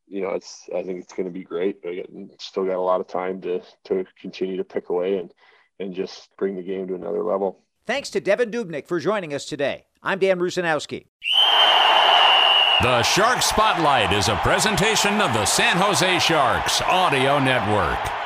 you 0.06 0.20
know, 0.20 0.30
it's 0.30 0.68
I 0.74 0.82
think 0.82 1.02
it's 1.02 1.14
going 1.14 1.26
to 1.26 1.32
be 1.32 1.42
great. 1.42 1.78
I 1.86 1.96
got, 1.96 2.40
still 2.40 2.66
got 2.66 2.76
a 2.76 2.80
lot 2.80 3.00
of 3.00 3.08
time 3.08 3.40
to 3.42 3.62
to 3.84 4.04
continue 4.20 4.58
to 4.58 4.64
pick 4.64 4.90
away 4.90 5.18
and 5.18 5.32
and 5.78 5.94
just 5.94 6.28
bring 6.36 6.56
the 6.56 6.62
game 6.62 6.86
to 6.88 6.94
another 6.94 7.24
level. 7.24 7.64
Thanks 7.90 8.08
to 8.10 8.20
Devan 8.20 8.52
Dubnyk 8.52 8.86
for 8.86 9.00
joining 9.00 9.34
us 9.34 9.44
today. 9.44 9.86
I'm 10.00 10.20
Dan 10.20 10.38
Rusanowsky. 10.38 11.06
The 12.82 13.02
Shark 13.02 13.42
Spotlight 13.42 14.12
is 14.12 14.28
a 14.28 14.36
presentation 14.36 15.20
of 15.20 15.32
the 15.32 15.44
San 15.44 15.76
Jose 15.76 16.20
Sharks 16.20 16.80
Audio 16.82 17.40
Network. 17.40 18.19